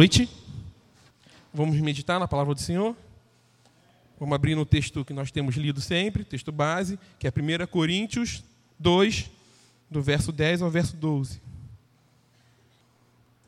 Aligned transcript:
noite. 0.00 0.30
Vamos 1.52 1.78
meditar 1.78 2.18
na 2.18 2.26
palavra 2.26 2.54
do 2.54 2.60
Senhor. 2.62 2.96
Vamos 4.18 4.34
abrir 4.34 4.54
no 4.54 4.64
texto 4.64 5.04
que 5.04 5.12
nós 5.12 5.30
temos 5.30 5.56
lido 5.56 5.78
sempre, 5.78 6.24
texto 6.24 6.50
base, 6.50 6.98
que 7.18 7.26
é 7.26 7.30
1 7.30 7.66
Coríntios 7.66 8.42
2, 8.78 9.30
do 9.90 10.00
verso 10.00 10.32
10 10.32 10.62
ao 10.62 10.70
verso 10.70 10.96
12. 10.96 11.42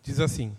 Diz 0.02 0.20
assim: 0.20 0.54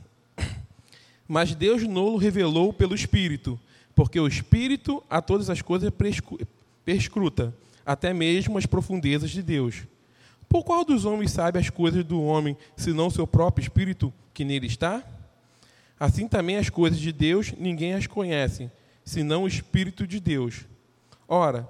Mas 1.27 1.53
Deus 1.53 1.83
nolo 1.83 2.17
revelou 2.17 2.73
pelo 2.73 2.95
Espírito, 2.95 3.59
porque 3.93 4.19
o 4.19 4.25
Espírito 4.25 5.03
a 5.07 5.21
todas 5.21 5.47
as 5.47 5.61
coisas 5.61 5.93
perscruta, 6.83 7.53
até 7.85 8.11
mesmo 8.15 8.57
as 8.57 8.65
profundezas 8.65 9.29
de 9.29 9.43
Deus. 9.43 9.83
Por 10.49 10.63
qual 10.63 10.83
dos 10.83 11.05
homens 11.05 11.29
sabe 11.29 11.59
as 11.59 11.69
coisas 11.69 12.03
do 12.03 12.19
homem, 12.19 12.57
senão 12.75 13.11
seu 13.11 13.27
próprio 13.27 13.61
Espírito 13.61 14.11
que 14.33 14.43
nele 14.43 14.65
está? 14.65 15.03
Assim 16.03 16.27
também 16.27 16.57
as 16.57 16.69
coisas 16.69 16.99
de 16.99 17.13
Deus 17.13 17.53
ninguém 17.57 17.93
as 17.93 18.07
conhece, 18.07 18.69
senão 19.05 19.43
o 19.43 19.47
Espírito 19.47 20.05
de 20.05 20.19
Deus. 20.19 20.65
Ora, 21.25 21.65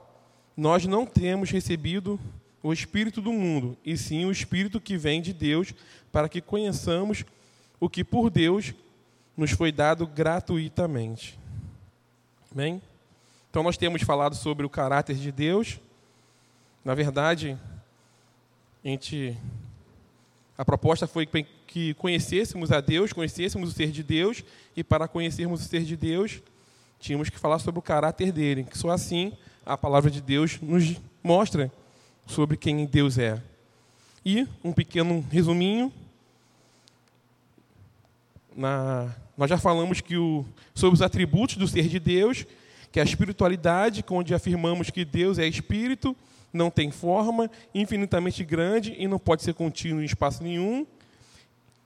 nós 0.58 0.88
não 0.88 1.06
temos 1.06 1.52
recebido 1.52 2.20
o 2.64 2.74
Espírito 2.74 3.22
do 3.22 3.32
mundo, 3.32 3.78
e 3.86 3.96
sim 3.96 4.26
o 4.26 4.32
Espírito 4.32 4.82
que 4.82 4.98
vem 4.98 5.22
de 5.22 5.34
Deus, 5.34 5.72
para 6.12 6.28
que 6.28 6.42
conheçamos 6.42 7.24
o 7.80 7.88
que 7.88 8.04
por 8.04 8.32
Deus 8.32 8.74
nos 9.38 9.52
foi 9.52 9.72
dado 9.72 10.08
gratuitamente. 10.08 11.38
Amém? 12.52 12.82
Então 13.52 13.62
nós 13.62 13.78
temos 13.78 14.02
falado 14.02 14.36
sobre 14.36 14.66
o 14.66 14.70
caráter 14.70 15.16
de 15.16 15.32
Deus. 15.32 15.80
Na 16.84 16.96
verdade, 16.96 17.56
a 18.84 18.88
gente 18.88 19.38
a 20.58 20.64
proposta 20.64 21.08
foi 21.08 21.26
que 21.26 21.94
conhecêssemos 21.96 22.72
a 22.72 22.80
Deus, 22.80 23.12
conhecêssemos 23.12 23.70
o 23.70 23.72
ser 23.74 23.92
de 23.92 24.04
Deus, 24.04 24.44
e 24.76 24.84
para 24.84 25.08
conhecermos 25.08 25.62
o 25.62 25.68
ser 25.68 25.84
de 25.84 25.98
Deus, 25.98 26.42
tínhamos 27.00 27.30
que 27.30 27.40
falar 27.40 27.60
sobre 27.60 27.80
o 27.80 27.82
caráter 27.82 28.32
dele, 28.32 28.64
que 28.64 28.78
só 28.78 28.90
assim 28.90 29.34
a 29.66 29.78
palavra 29.78 30.12
de 30.12 30.22
Deus 30.22 30.60
nos 30.62 30.96
mostra 31.24 31.72
sobre 32.28 32.58
quem 32.58 32.86
Deus 32.86 33.18
é. 33.18 33.42
E 34.26 34.48
um 34.64 34.72
pequeno 34.72 35.26
resuminho. 35.32 35.92
Na, 38.56 39.14
nós 39.38 39.50
já 39.50 39.58
falamos 39.58 40.00
que 40.00 40.16
o, 40.16 40.46
sobre 40.76 40.94
os 40.94 41.02
atributos 41.02 41.58
do 41.58 41.68
ser 41.68 41.88
de 41.88 42.00
Deus, 42.00 42.46
que 42.92 43.00
é 43.00 43.02
a 43.02 43.06
espiritualidade, 43.06 44.06
onde 44.10 44.34
afirmamos 44.34 44.92
que 44.92 45.04
Deus 45.04 45.40
é 45.40 45.48
espírito, 45.48 46.16
não 46.54 46.70
tem 46.70 46.92
forma, 46.92 47.50
infinitamente 47.74 48.46
grande 48.46 48.96
e 48.98 49.08
não 49.08 49.18
pode 49.18 49.42
ser 49.42 49.56
contínuo 49.56 50.02
em 50.02 50.06
espaço 50.06 50.44
nenhum. 50.44 50.86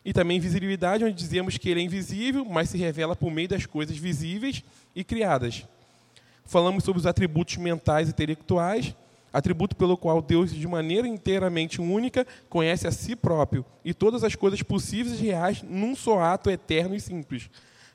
E 0.03 0.13
também 0.13 0.39
visibilidade, 0.39 1.03
onde 1.03 1.13
dizemos 1.13 1.57
que 1.57 1.69
ele 1.69 1.79
é 1.79 1.83
invisível, 1.83 2.45
mas 2.45 2.69
se 2.69 2.77
revela 2.77 3.15
por 3.15 3.31
meio 3.31 3.47
das 3.47 3.65
coisas 3.65 3.97
visíveis 3.97 4.63
e 4.95 5.03
criadas. 5.03 5.65
Falamos 6.45 6.83
sobre 6.83 6.99
os 6.99 7.05
atributos 7.05 7.57
mentais 7.57 8.07
e 8.07 8.11
intelectuais, 8.11 8.95
atributo 9.33 9.75
pelo 9.75 9.97
qual 9.97 10.21
Deus, 10.21 10.53
de 10.53 10.67
maneira 10.67 11.07
inteiramente 11.07 11.81
única, 11.81 12.25
conhece 12.49 12.87
a 12.87 12.91
si 12.91 13.15
próprio 13.15 13.65
e 13.83 13.93
todas 13.93 14.23
as 14.23 14.35
coisas 14.35 14.61
possíveis 14.61 15.19
e 15.19 15.25
reais 15.25 15.61
num 15.61 15.95
só 15.95 16.21
ato 16.21 16.49
eterno 16.49 16.95
e 16.95 17.01
simples. 17.01 17.49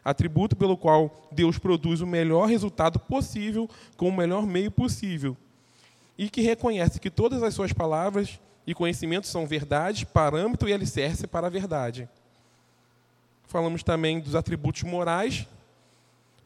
Atributo 0.05 0.55
pelo 0.55 0.77
qual 0.77 1.29
Deus 1.31 1.59
produz 1.59 2.01
o 2.01 2.07
melhor 2.07 2.47
resultado 2.47 2.99
possível 2.99 3.71
com 3.97 4.09
o 4.09 4.17
melhor 4.17 4.45
meio 4.45 4.71
possível, 4.71 5.37
e 6.17 6.29
que 6.29 6.41
reconhece 6.41 7.01
que 7.01 7.11
todas 7.11 7.43
as 7.43 7.55
suas 7.55 7.73
palavras 7.73 8.39
e 8.67 8.75
conhecimentos 8.75 9.31
são 9.31 9.47
verdade, 9.47 10.07
parâmetro 10.07 10.69
e 10.69 10.73
alicerce 10.73 11.27
para 11.27 11.47
a 11.47 11.51
verdade. 11.51 12.09
Falamos 13.47 13.83
também 13.83 14.21
dos 14.21 14.35
atributos 14.35 14.83
morais, 14.83 15.47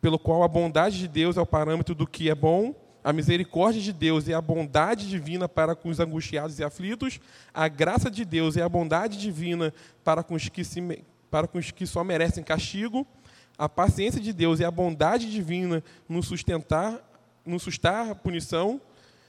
pelo 0.00 0.18
qual 0.18 0.42
a 0.42 0.48
bondade 0.48 0.98
de 0.98 1.08
Deus 1.08 1.36
é 1.36 1.40
o 1.40 1.46
parâmetro 1.46 1.94
do 1.94 2.06
que 2.06 2.30
é 2.30 2.34
bom, 2.34 2.74
a 3.06 3.12
misericórdia 3.12 3.80
de 3.80 3.92
Deus 3.92 4.28
é 4.28 4.34
a 4.34 4.40
bondade 4.40 5.08
divina 5.08 5.48
para 5.48 5.76
com 5.76 5.88
os 5.88 6.00
angustiados 6.00 6.58
e 6.58 6.64
aflitos, 6.64 7.20
a 7.54 7.68
graça 7.68 8.10
de 8.10 8.24
Deus 8.24 8.56
é 8.56 8.62
a 8.62 8.68
bondade 8.68 9.16
divina 9.16 9.72
para 10.02 10.24
com 10.24 10.34
os 10.34 10.48
que, 10.48 10.64
se, 10.64 11.04
para 11.30 11.46
com 11.46 11.58
os 11.58 11.70
que 11.70 11.86
só 11.86 12.02
merecem 12.02 12.42
castigo, 12.42 13.06
a 13.56 13.68
paciência 13.68 14.20
de 14.20 14.32
Deus 14.32 14.60
é 14.60 14.64
a 14.64 14.70
bondade 14.70 15.30
divina 15.30 15.84
no 16.08 16.22
sustentar, 16.22 17.00
no 17.44 17.60
sustar 17.60 18.10
a 18.10 18.14
punição, 18.14 18.80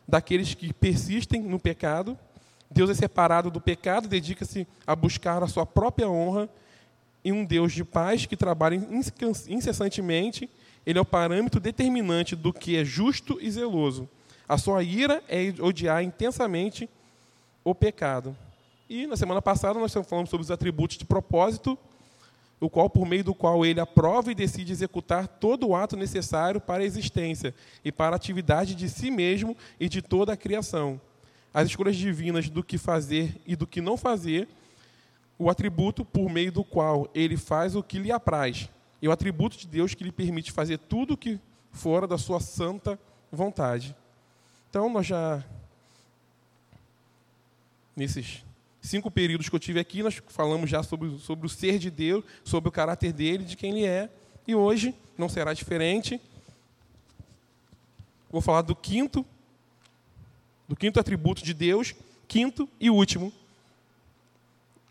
daqueles 0.07 0.53
que 0.53 0.73
persistem 0.73 1.41
no 1.41 1.59
pecado. 1.59 2.18
Deus 2.69 2.90
é 2.90 2.94
separado 2.94 3.50
do 3.51 3.62
pecado, 3.62 4.07
dedica-se 4.07 4.68
a 4.85 4.95
buscar 4.95 5.44
a 5.44 5.47
sua 5.47 5.66
própria 5.66 6.09
honra. 6.09 6.50
E 7.23 7.31
um 7.31 7.44
Deus 7.44 7.73
de 7.73 7.84
paz 7.84 8.25
que 8.25 8.38
trabalha 8.38 8.75
incessantemente, 9.50 10.50
ele 10.85 10.97
é 10.97 11.01
o 11.01 11.06
parâmetro 11.06 11.59
determinante 11.59 12.35
do 12.35 12.53
que 12.53 12.78
é 12.78 12.85
justo 12.85 13.38
e 13.41 13.51
zeloso. 13.51 14.07
A 14.47 14.57
sua 14.57 14.81
ira 14.81 15.22
é 15.28 15.53
odiar 15.59 16.01
intensamente 16.03 16.90
o 17.63 17.75
pecado. 17.75 18.35
E 18.90 19.06
na 19.06 19.17
semana 19.17 19.41
passada 19.41 19.78
nós 19.78 19.94
falando 19.94 20.28
sobre 20.28 20.44
os 20.44 20.51
atributos 20.51 20.97
de 20.97 21.03
propósito, 21.03 21.78
o 22.59 22.69
qual 22.69 22.90
por 22.90 23.06
meio 23.06 23.23
do 23.23 23.35
qual 23.35 23.66
ele 23.66 23.79
aprova 23.79 24.31
e 24.31 24.35
decide 24.35 24.72
executar 24.72 25.28
todo 25.28 25.68
o 25.68 25.75
ato 25.75 25.95
necessário 25.95 26.59
para 26.59 26.81
a 26.81 26.85
existência 26.85 27.53
e 27.85 27.91
para 27.91 28.16
a 28.16 28.18
atividade 28.18 28.73
de 28.73 28.90
si 28.90 29.12
mesmo 29.12 29.56
e 29.79 29.88
de 29.88 30.01
toda 30.01 30.34
a 30.34 30.38
criação. 30.38 31.00
As 31.53 31.67
escolhas 31.67 31.96
divinas 31.96 32.50
do 32.50 32.63
que 32.63 32.78
fazer 32.78 33.40
e 33.46 33.56
do 33.56 33.67
que 33.67 33.79
não 33.79 33.96
fazer, 33.96 34.47
o 35.38 35.50
atributo 35.50 36.03
por 36.03 36.29
meio 36.29 36.51
do 36.51 36.63
qual 36.63 37.09
ele 37.13 37.38
faz 37.38 37.75
o 37.75 37.84
que 37.84 38.00
lhe 38.00 38.12
apraz, 38.12 38.69
e 39.00 39.07
o 39.07 39.12
atributo 39.12 39.56
de 39.56 39.67
Deus 39.67 39.94
que 39.94 40.03
lhe 40.03 40.12
permite 40.12 40.51
fazer 40.51 40.79
tudo 40.79 41.13
o 41.13 41.17
que 41.17 41.40
fora 41.72 42.07
da 42.07 42.17
sua 42.17 42.40
santa 42.40 43.00
vontade. 43.31 43.96
Então, 44.69 44.90
nós 44.90 45.06
já, 45.06 45.44
nesses 47.96 48.44
cinco 48.81 49.11
períodos 49.11 49.49
que 49.49 49.55
eu 49.55 49.59
tive 49.59 49.79
aqui, 49.79 50.03
nós 50.03 50.21
falamos 50.27 50.69
já 50.69 50.83
sobre, 50.83 51.17
sobre 51.19 51.45
o 51.45 51.49
ser 51.49 51.79
de 51.79 51.89
Deus, 51.89 52.23
sobre 52.43 52.69
o 52.69 52.71
caráter 52.71 53.11
dele, 53.11 53.43
de 53.43 53.57
quem 53.57 53.71
ele 53.71 53.85
é. 53.85 54.09
E 54.47 54.55
hoje 54.55 54.95
não 55.17 55.27
será 55.27 55.53
diferente. 55.53 56.21
Vou 58.29 58.41
falar 58.41 58.61
do 58.61 58.75
quinto, 58.75 59.25
do 60.67 60.75
quinto 60.75 60.99
atributo 60.99 61.43
de 61.43 61.53
Deus, 61.53 61.95
quinto 62.27 62.67
e 62.79 62.89
último, 62.89 63.31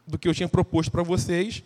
do 0.06 0.19
que 0.19 0.28
eu 0.28 0.34
tinha 0.34 0.48
proposto 0.48 0.91
para 0.91 1.02
vocês, 1.02 1.62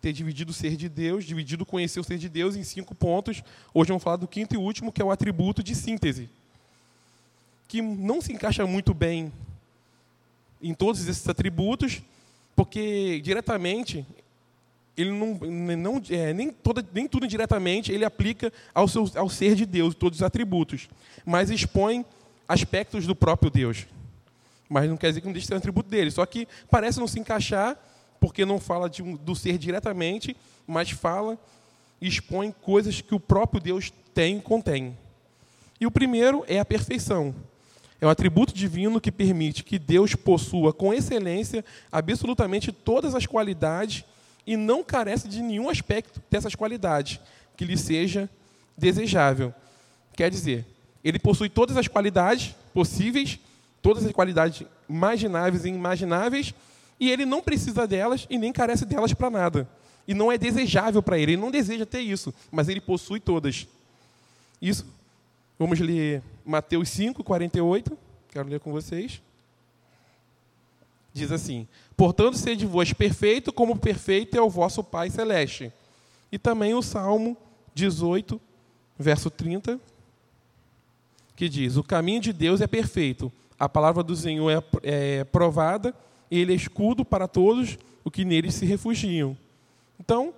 ter 0.00 0.12
dividido 0.12 0.50
o 0.50 0.54
ser 0.54 0.76
de 0.76 0.88
Deus, 0.88 1.24
dividido 1.24 1.64
conhecer 1.64 2.00
o 2.00 2.04
ser 2.04 2.18
de 2.18 2.28
Deus 2.28 2.56
em 2.56 2.64
cinco 2.64 2.94
pontos. 2.94 3.42
Hoje 3.72 3.88
vamos 3.88 4.02
falar 4.02 4.16
do 4.16 4.26
quinto 4.26 4.54
e 4.54 4.58
último, 4.58 4.92
que 4.92 5.00
é 5.00 5.04
o 5.04 5.10
atributo 5.10 5.62
de 5.62 5.74
síntese, 5.74 6.28
que 7.68 7.80
não 7.80 8.20
se 8.20 8.32
encaixa 8.32 8.66
muito 8.66 8.92
bem 8.92 9.32
em 10.62 10.72
todos 10.74 11.06
esses 11.06 11.28
atributos, 11.28 12.00
porque 12.54 13.20
diretamente 13.22 14.06
ele 14.96 15.10
não, 15.10 15.34
não 15.34 16.02
é, 16.10 16.32
nem, 16.32 16.50
toda, 16.50 16.84
nem 16.92 17.08
tudo 17.08 17.26
diretamente 17.26 17.90
ele 17.90 18.04
aplica 18.04 18.52
ao, 18.74 18.86
seu, 18.86 19.10
ao 19.16 19.28
ser 19.28 19.54
de 19.54 19.64
Deus, 19.64 19.94
todos 19.94 20.18
os 20.18 20.22
atributos, 20.22 20.88
mas 21.24 21.50
expõe 21.50 22.04
aspectos 22.46 23.06
do 23.06 23.16
próprio 23.16 23.50
Deus. 23.50 23.86
Mas 24.68 24.88
não 24.88 24.96
quer 24.96 25.08
dizer 25.08 25.20
que 25.20 25.26
não 25.26 25.32
deixe 25.32 25.46
ser 25.46 25.54
um 25.54 25.58
atributo 25.58 25.90
dele. 25.90 26.10
Só 26.10 26.24
que 26.24 26.48
parece 26.70 26.98
não 26.98 27.06
se 27.06 27.20
encaixar, 27.20 27.76
porque 28.18 28.44
não 28.44 28.58
fala 28.58 28.88
de, 28.88 29.02
do 29.02 29.34
ser 29.34 29.58
diretamente, 29.58 30.36
mas 30.66 30.90
fala 30.90 31.38
e 32.00 32.08
expõe 32.08 32.54
coisas 32.62 33.00
que 33.00 33.14
o 33.14 33.20
próprio 33.20 33.60
Deus 33.60 33.92
tem 34.14 34.38
e 34.38 34.40
contém. 34.40 34.96
E 35.80 35.86
o 35.86 35.90
primeiro 35.90 36.44
é 36.46 36.58
a 36.58 36.64
perfeição. 36.64 37.34
É 38.02 38.06
um 38.06 38.10
atributo 38.10 38.52
divino 38.52 39.00
que 39.00 39.12
permite 39.12 39.62
que 39.62 39.78
Deus 39.78 40.16
possua 40.16 40.72
com 40.72 40.92
excelência 40.92 41.64
absolutamente 41.92 42.72
todas 42.72 43.14
as 43.14 43.26
qualidades 43.26 44.04
e 44.44 44.56
não 44.56 44.82
carece 44.82 45.28
de 45.28 45.40
nenhum 45.40 45.70
aspecto 45.70 46.20
dessas 46.28 46.56
qualidades 46.56 47.20
que 47.56 47.64
lhe 47.64 47.76
seja 47.76 48.28
desejável. 48.76 49.54
Quer 50.16 50.32
dizer, 50.32 50.66
ele 51.04 51.16
possui 51.16 51.48
todas 51.48 51.76
as 51.76 51.86
qualidades 51.86 52.56
possíveis, 52.74 53.38
todas 53.80 54.04
as 54.04 54.10
qualidades 54.10 54.66
imagináveis 54.88 55.64
e 55.64 55.68
imagináveis, 55.68 56.52
e 56.98 57.08
ele 57.08 57.24
não 57.24 57.40
precisa 57.40 57.86
delas 57.86 58.26
e 58.28 58.36
nem 58.36 58.52
carece 58.52 58.84
delas 58.84 59.14
para 59.14 59.30
nada. 59.30 59.68
E 60.08 60.12
não 60.12 60.32
é 60.32 60.36
desejável 60.36 61.04
para 61.04 61.20
ele, 61.20 61.34
ele 61.34 61.40
não 61.40 61.52
deseja 61.52 61.86
ter 61.86 62.00
isso, 62.00 62.34
mas 62.50 62.68
ele 62.68 62.80
possui 62.80 63.20
todas. 63.20 63.68
Isso 64.60 64.84
Vamos 65.62 65.78
ler 65.78 66.20
Mateus 66.44 66.88
5, 66.88 67.22
48. 67.22 67.96
Quero 68.30 68.48
ler 68.48 68.58
com 68.58 68.72
vocês. 68.72 69.22
Diz 71.12 71.30
assim: 71.30 71.68
Portanto, 71.96 72.36
sede 72.36 72.66
vós 72.66 72.92
perfeito, 72.92 73.52
como 73.52 73.78
perfeito 73.78 74.36
é 74.36 74.42
o 74.42 74.50
vosso 74.50 74.82
Pai 74.82 75.08
Celeste. 75.08 75.72
E 76.32 76.36
também 76.36 76.74
o 76.74 76.82
Salmo 76.82 77.36
18, 77.74 78.40
verso 78.98 79.30
30, 79.30 79.78
que 81.36 81.48
diz: 81.48 81.76
O 81.76 81.84
caminho 81.84 82.20
de 82.20 82.32
Deus 82.32 82.60
é 82.60 82.66
perfeito, 82.66 83.30
a 83.56 83.68
palavra 83.68 84.02
do 84.02 84.16
Senhor 84.16 84.50
é, 84.50 84.64
é 84.82 85.22
provada, 85.22 85.94
ele 86.28 86.52
é 86.52 86.56
escudo 86.56 87.04
para 87.04 87.28
todos 87.28 87.78
os 88.04 88.12
que 88.12 88.24
nele 88.24 88.50
se 88.50 88.66
refugiam. 88.66 89.36
Então, 90.00 90.34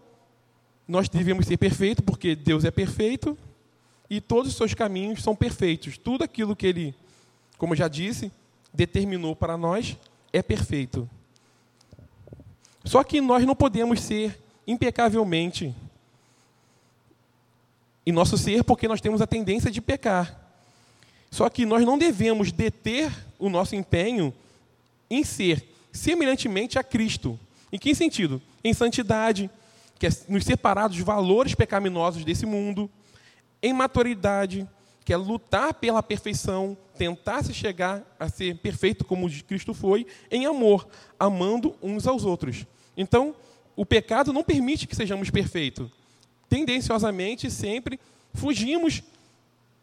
nós 0.87 1.09
devemos 1.09 1.47
ser 1.47 1.57
perfeitos, 1.57 2.05
porque 2.05 2.37
Deus 2.37 2.63
é 2.63 2.71
perfeito 2.71 3.39
e 4.09 4.21
todos 4.21 4.53
os 4.53 4.57
seus 4.57 4.75
caminhos 4.75 5.23
são 5.23 5.35
perfeitos. 5.35 5.97
Tudo 5.99 6.25
aquilo 6.25 6.55
que 6.55 6.67
Ele, 6.67 6.95
como 7.59 7.75
já 7.75 7.89
disse, 7.89 8.31
determinou 8.73 9.35
para 9.35 9.57
nós 9.57 9.97
é 10.33 10.43
perfeito. 10.43 11.09
Só 12.85 13.03
que 13.03 13.21
nós 13.21 13.45
não 13.45 13.55
podemos 13.55 14.01
ser 14.01 14.39
impecavelmente 14.67 15.75
em 18.07 18.13
nosso 18.13 18.37
ser, 18.37 18.63
porque 18.65 18.87
nós 18.87 19.01
temos 19.01 19.23
a 19.23 19.27
tendência 19.27 19.71
de 19.71 19.81
pecar. 19.81 20.39
Só 21.31 21.49
que 21.49 21.65
nós 21.65 21.85
não 21.85 21.97
devemos 21.97 22.53
deter 22.53 23.11
o 23.39 23.49
nosso 23.49 23.75
empenho 23.75 24.33
em 25.11 25.25
ser 25.25 25.67
semelhantemente 25.93 26.79
a 26.79 26.83
Cristo. 26.83 27.39
Em 27.73 27.79
que 27.79 27.95
sentido? 27.95 28.43
Em 28.63 28.75
santidade, 28.75 29.51
que 29.99 30.07
é 30.07 30.11
nos 30.29 30.45
separar 30.45 30.89
dos 30.89 30.99
valores 30.99 31.55
pecaminosos 31.55 32.25
desse 32.25 32.45
mundo, 32.45 32.91
em 33.63 33.73
maturidade, 33.73 34.69
que 35.05 35.13
é 35.13 35.17
lutar 35.17 35.75
pela 35.75 36.03
perfeição, 36.03 36.77
tentar 36.97 37.43
se 37.43 37.53
chegar 37.53 38.03
a 38.19 38.29
ser 38.29 38.57
perfeito 38.59 39.05
como 39.05 39.31
Cristo 39.43 39.75
foi, 39.75 40.07
em 40.31 40.47
amor, 40.47 40.87
amando 41.19 41.77
uns 41.83 42.07
aos 42.07 42.25
outros. 42.25 42.67
Então, 42.97 43.35
o 43.77 43.85
pecado 43.85 44.33
não 44.33 44.43
permite 44.43 44.87
que 44.87 44.97
sejamos 44.97 45.31
perfeitos. 45.31 45.91
Tendenciosamente, 46.49 47.51
sempre 47.51 47.99
fugimos 48.33 49.03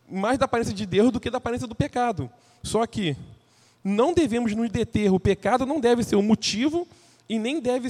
mais 0.10 0.38
da 0.38 0.46
aparência 0.46 0.74
de 0.74 0.86
Deus 0.86 1.12
do 1.12 1.20
que 1.20 1.30
da 1.30 1.38
aparência 1.38 1.68
do 1.68 1.76
pecado. 1.76 2.30
Só 2.64 2.86
que 2.86 3.16
não 3.84 4.14
devemos 4.14 4.54
nos 4.54 4.70
deter, 4.70 5.12
o 5.12 5.20
pecado 5.20 5.66
não 5.66 5.80
deve 5.80 6.04
ser 6.04 6.16
o 6.16 6.22
motivo 6.22 6.88
e 7.28 7.40
nem 7.40 7.60
deve 7.60 7.90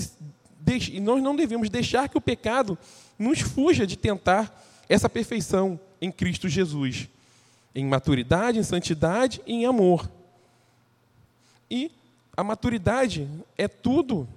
nós 1.02 1.24
não 1.24 1.36
devemos 1.36 1.70
deixar 1.70 2.08
que 2.08 2.18
o 2.18 2.22
pecado 2.22 2.78
nos 3.18 3.40
fuja 3.40 3.86
de 3.86 3.98
tentar 3.98 4.64
essa 4.94 5.10
perfeição 5.10 5.80
em 6.02 6.12
Cristo 6.12 6.50
Jesus, 6.50 7.08
em 7.74 7.86
maturidade, 7.86 8.60
em 8.60 8.64
santidade 8.64 9.42
e 9.48 9.54
em 9.54 9.66
amor. 9.66 10.12
E 11.70 11.90
a 12.36 12.44
maturidade 12.44 13.26
é 13.58 13.70
tudo 13.70 14.28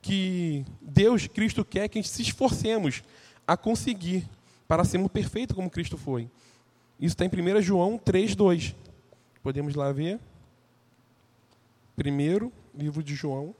que 0.00 0.64
Deus, 0.80 1.26
Cristo 1.26 1.62
quer 1.62 1.86
que 1.88 1.98
a 1.98 2.00
gente 2.02 2.10
se 2.10 2.22
esforcemos 2.22 3.02
a 3.46 3.54
conseguir 3.54 4.26
para 4.66 4.82
sermos 4.82 5.12
perfeitos 5.12 5.54
como 5.54 5.68
Cristo 5.68 5.98
foi. 5.98 6.22
Isso 6.98 7.14
está 7.14 7.26
em 7.26 7.28
1 7.28 7.60
João 7.60 7.98
3,2. 7.98 8.74
Podemos 9.42 9.74
lá 9.74 9.92
ver. 9.92 10.18
Primeiro 11.94 12.50
livro 12.74 13.02
de 13.02 13.14
João 13.14 13.54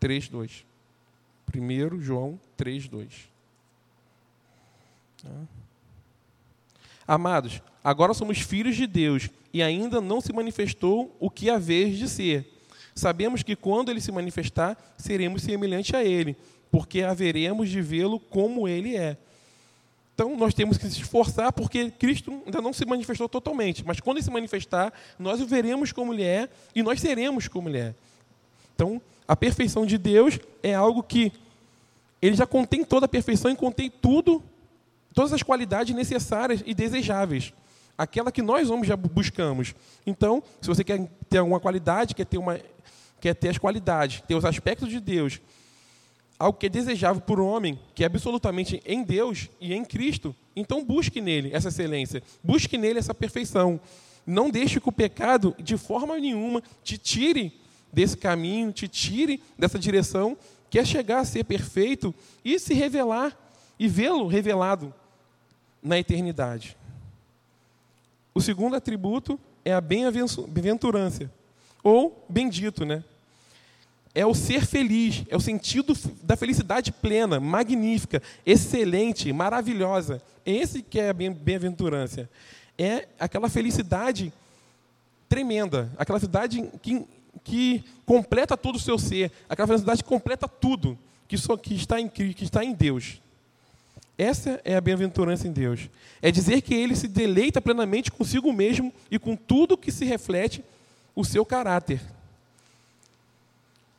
3,2. 0.00 0.64
1 1.54 2.00
João 2.00 2.38
3,2. 2.58 3.08
Tá? 5.22 5.30
Amados, 7.06 7.60
agora 7.82 8.14
somos 8.14 8.38
filhos 8.38 8.76
de 8.76 8.86
Deus 8.86 9.28
e 9.52 9.62
ainda 9.62 10.00
não 10.00 10.20
se 10.20 10.32
manifestou 10.32 11.14
o 11.20 11.30
que 11.30 11.50
há 11.50 11.58
vez 11.58 11.98
de 11.98 12.08
ser. 12.08 12.50
Sabemos 12.94 13.42
que 13.42 13.56
quando 13.56 13.90
ele 13.90 14.00
se 14.00 14.12
manifestar, 14.12 14.76
seremos 14.96 15.42
semelhantes 15.42 15.94
a 15.94 16.04
ele, 16.04 16.36
porque 16.70 17.02
haveremos 17.02 17.68
de 17.68 17.82
vê-lo 17.82 18.18
como 18.18 18.68
ele 18.68 18.96
é. 18.96 19.16
Então, 20.14 20.36
nós 20.36 20.54
temos 20.54 20.78
que 20.78 20.88
se 20.88 21.00
esforçar, 21.00 21.52
porque 21.52 21.90
Cristo 21.90 22.42
ainda 22.46 22.62
não 22.62 22.72
se 22.72 22.86
manifestou 22.86 23.28
totalmente. 23.28 23.84
Mas 23.84 23.98
quando 23.98 24.18
ele 24.18 24.24
se 24.24 24.30
manifestar, 24.30 24.92
nós 25.18 25.40
o 25.40 25.46
veremos 25.46 25.90
como 25.90 26.14
ele 26.14 26.22
é 26.22 26.48
e 26.72 26.84
nós 26.84 27.00
seremos 27.00 27.48
como 27.48 27.68
ele 27.68 27.78
é. 27.78 27.94
Então, 28.74 29.02
a 29.26 29.34
perfeição 29.34 29.84
de 29.84 29.98
Deus 29.98 30.38
é 30.62 30.72
algo 30.72 31.02
que 31.02 31.32
ele 32.26 32.36
já 32.36 32.46
contém 32.46 32.82
toda 32.82 33.04
a 33.04 33.08
perfeição 33.08 33.50
e 33.50 33.56
contém 33.56 33.90
tudo, 33.90 34.42
todas 35.12 35.32
as 35.34 35.42
qualidades 35.42 35.94
necessárias 35.94 36.62
e 36.64 36.72
desejáveis. 36.72 37.52
Aquela 37.98 38.32
que 38.32 38.40
nós 38.40 38.70
homens 38.70 38.88
já 38.88 38.96
buscamos. 38.96 39.74
Então, 40.06 40.42
se 40.58 40.66
você 40.66 40.82
quer 40.82 41.06
ter 41.28 41.38
alguma 41.38 41.60
qualidade, 41.60 42.14
quer 42.14 42.24
ter, 42.24 42.38
uma, 42.38 42.58
quer 43.20 43.34
ter 43.34 43.50
as 43.50 43.58
qualidades, 43.58 44.22
ter 44.22 44.34
os 44.34 44.44
aspectos 44.46 44.88
de 44.88 45.00
Deus, 45.00 45.38
algo 46.38 46.58
que 46.58 46.64
é 46.64 46.68
desejável 46.70 47.20
por 47.20 47.38
um 47.38 47.46
homem, 47.46 47.78
que 47.94 48.02
é 48.02 48.06
absolutamente 48.06 48.82
em 48.86 49.04
Deus 49.04 49.50
e 49.60 49.74
em 49.74 49.84
Cristo, 49.84 50.34
então 50.56 50.82
busque 50.82 51.20
nele 51.20 51.50
essa 51.52 51.68
excelência, 51.68 52.22
busque 52.42 52.78
nele 52.78 52.98
essa 52.98 53.12
perfeição. 53.12 53.78
Não 54.26 54.48
deixe 54.48 54.80
que 54.80 54.88
o 54.88 54.92
pecado, 54.92 55.54
de 55.58 55.76
forma 55.76 56.18
nenhuma, 56.18 56.62
te 56.82 56.96
tire 56.96 57.52
desse 57.92 58.16
caminho, 58.16 58.72
te 58.72 58.88
tire 58.88 59.42
dessa 59.58 59.78
direção, 59.78 60.38
que 60.74 60.78
é 60.80 60.84
chegar 60.84 61.20
a 61.20 61.24
ser 61.24 61.44
perfeito 61.44 62.12
e 62.44 62.58
se 62.58 62.74
revelar, 62.74 63.38
e 63.78 63.86
vê-lo 63.86 64.26
revelado 64.26 64.92
na 65.80 65.96
eternidade. 66.00 66.76
O 68.34 68.40
segundo 68.40 68.74
atributo 68.74 69.38
é 69.64 69.72
a 69.72 69.80
bem-aventurança, 69.80 71.30
ou 71.80 72.26
bendito, 72.28 72.84
né? 72.84 73.04
é 74.12 74.26
o 74.26 74.34
ser 74.34 74.66
feliz, 74.66 75.22
é 75.28 75.36
o 75.36 75.40
sentido 75.40 75.96
da 76.20 76.36
felicidade 76.36 76.90
plena, 76.90 77.38
magnífica, 77.38 78.20
excelente, 78.44 79.32
maravilhosa. 79.32 80.20
Esse 80.44 80.82
que 80.82 80.98
é 80.98 81.10
a 81.10 81.14
bem-aventurança. 81.14 82.28
É 82.76 83.06
aquela 83.20 83.48
felicidade 83.48 84.32
tremenda, 85.28 85.88
aquela 85.96 86.18
felicidade 86.18 86.68
que, 86.82 87.06
que 87.44 87.84
completa 88.06 88.56
todo 88.56 88.76
o 88.76 88.80
seu 88.80 88.98
ser, 88.98 89.30
aquela 89.48 89.68
felicidade 89.68 90.02
que 90.02 90.08
completa 90.08 90.48
tudo 90.48 90.98
que, 91.28 91.38
só, 91.38 91.56
que, 91.56 91.74
está 91.74 92.00
em, 92.00 92.08
que 92.08 92.42
está 92.42 92.64
em 92.64 92.72
Deus. 92.72 93.20
Essa 94.16 94.60
é 94.64 94.76
a 94.76 94.80
bem-aventurança 94.80 95.46
em 95.46 95.52
Deus. 95.52 95.90
É 96.22 96.30
dizer 96.30 96.62
que 96.62 96.74
ele 96.74 96.96
se 96.96 97.08
deleita 97.08 97.60
plenamente 97.60 98.10
consigo 98.10 98.52
mesmo 98.52 98.92
e 99.10 99.18
com 99.18 99.36
tudo 99.36 99.76
que 99.76 99.92
se 99.92 100.04
reflete 100.04 100.64
o 101.14 101.24
seu 101.24 101.44
caráter. 101.44 102.00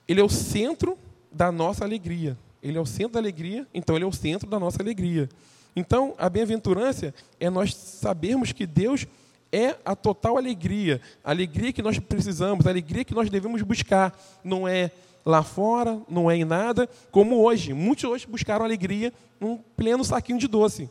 Ele 0.07 0.21
é 0.21 0.24
o 0.24 0.30
centro 0.30 0.98
da 1.31 1.51
nossa 1.51 1.83
alegria. 1.83 2.38
Ele 2.63 2.77
é 2.77 2.81
o 2.81 2.86
centro 2.86 3.13
da 3.13 3.19
alegria, 3.19 3.68
então 3.74 3.95
ele 3.95 4.06
é 4.06 4.07
o 4.07 4.13
centro 4.13 4.50
da 4.50 4.59
nossa 4.59 4.81
alegria. 4.81 5.30
Então, 5.75 6.15
a 6.18 6.30
bem-aventurança 6.30 7.13
é 7.39 7.50
nós 7.50 7.75
sabermos 7.75 8.53
que 8.53 8.65
Deus 8.65 9.06
é 9.55 9.77
a 9.85 9.95
total 9.95 10.37
alegria, 10.37 10.99
a 11.23 11.31
alegria 11.31 11.71
que 11.71 11.81
nós 11.81 11.97
precisamos, 11.97 12.67
a 12.67 12.69
alegria 12.69 13.05
que 13.05 13.13
nós 13.13 13.29
devemos 13.29 13.61
buscar. 13.61 14.17
Não 14.43 14.67
é 14.67 14.91
lá 15.25 15.43
fora, 15.43 15.99
não 16.09 16.29
é 16.29 16.35
em 16.35 16.43
nada, 16.43 16.89
como 17.11 17.37
hoje. 17.37 17.73
Muitos 17.73 18.03
hoje 18.03 18.27
buscaram 18.27 18.65
alegria 18.65 19.13
num 19.39 19.57
pleno 19.77 20.03
saquinho 20.03 20.39
de 20.39 20.47
doce. 20.47 20.89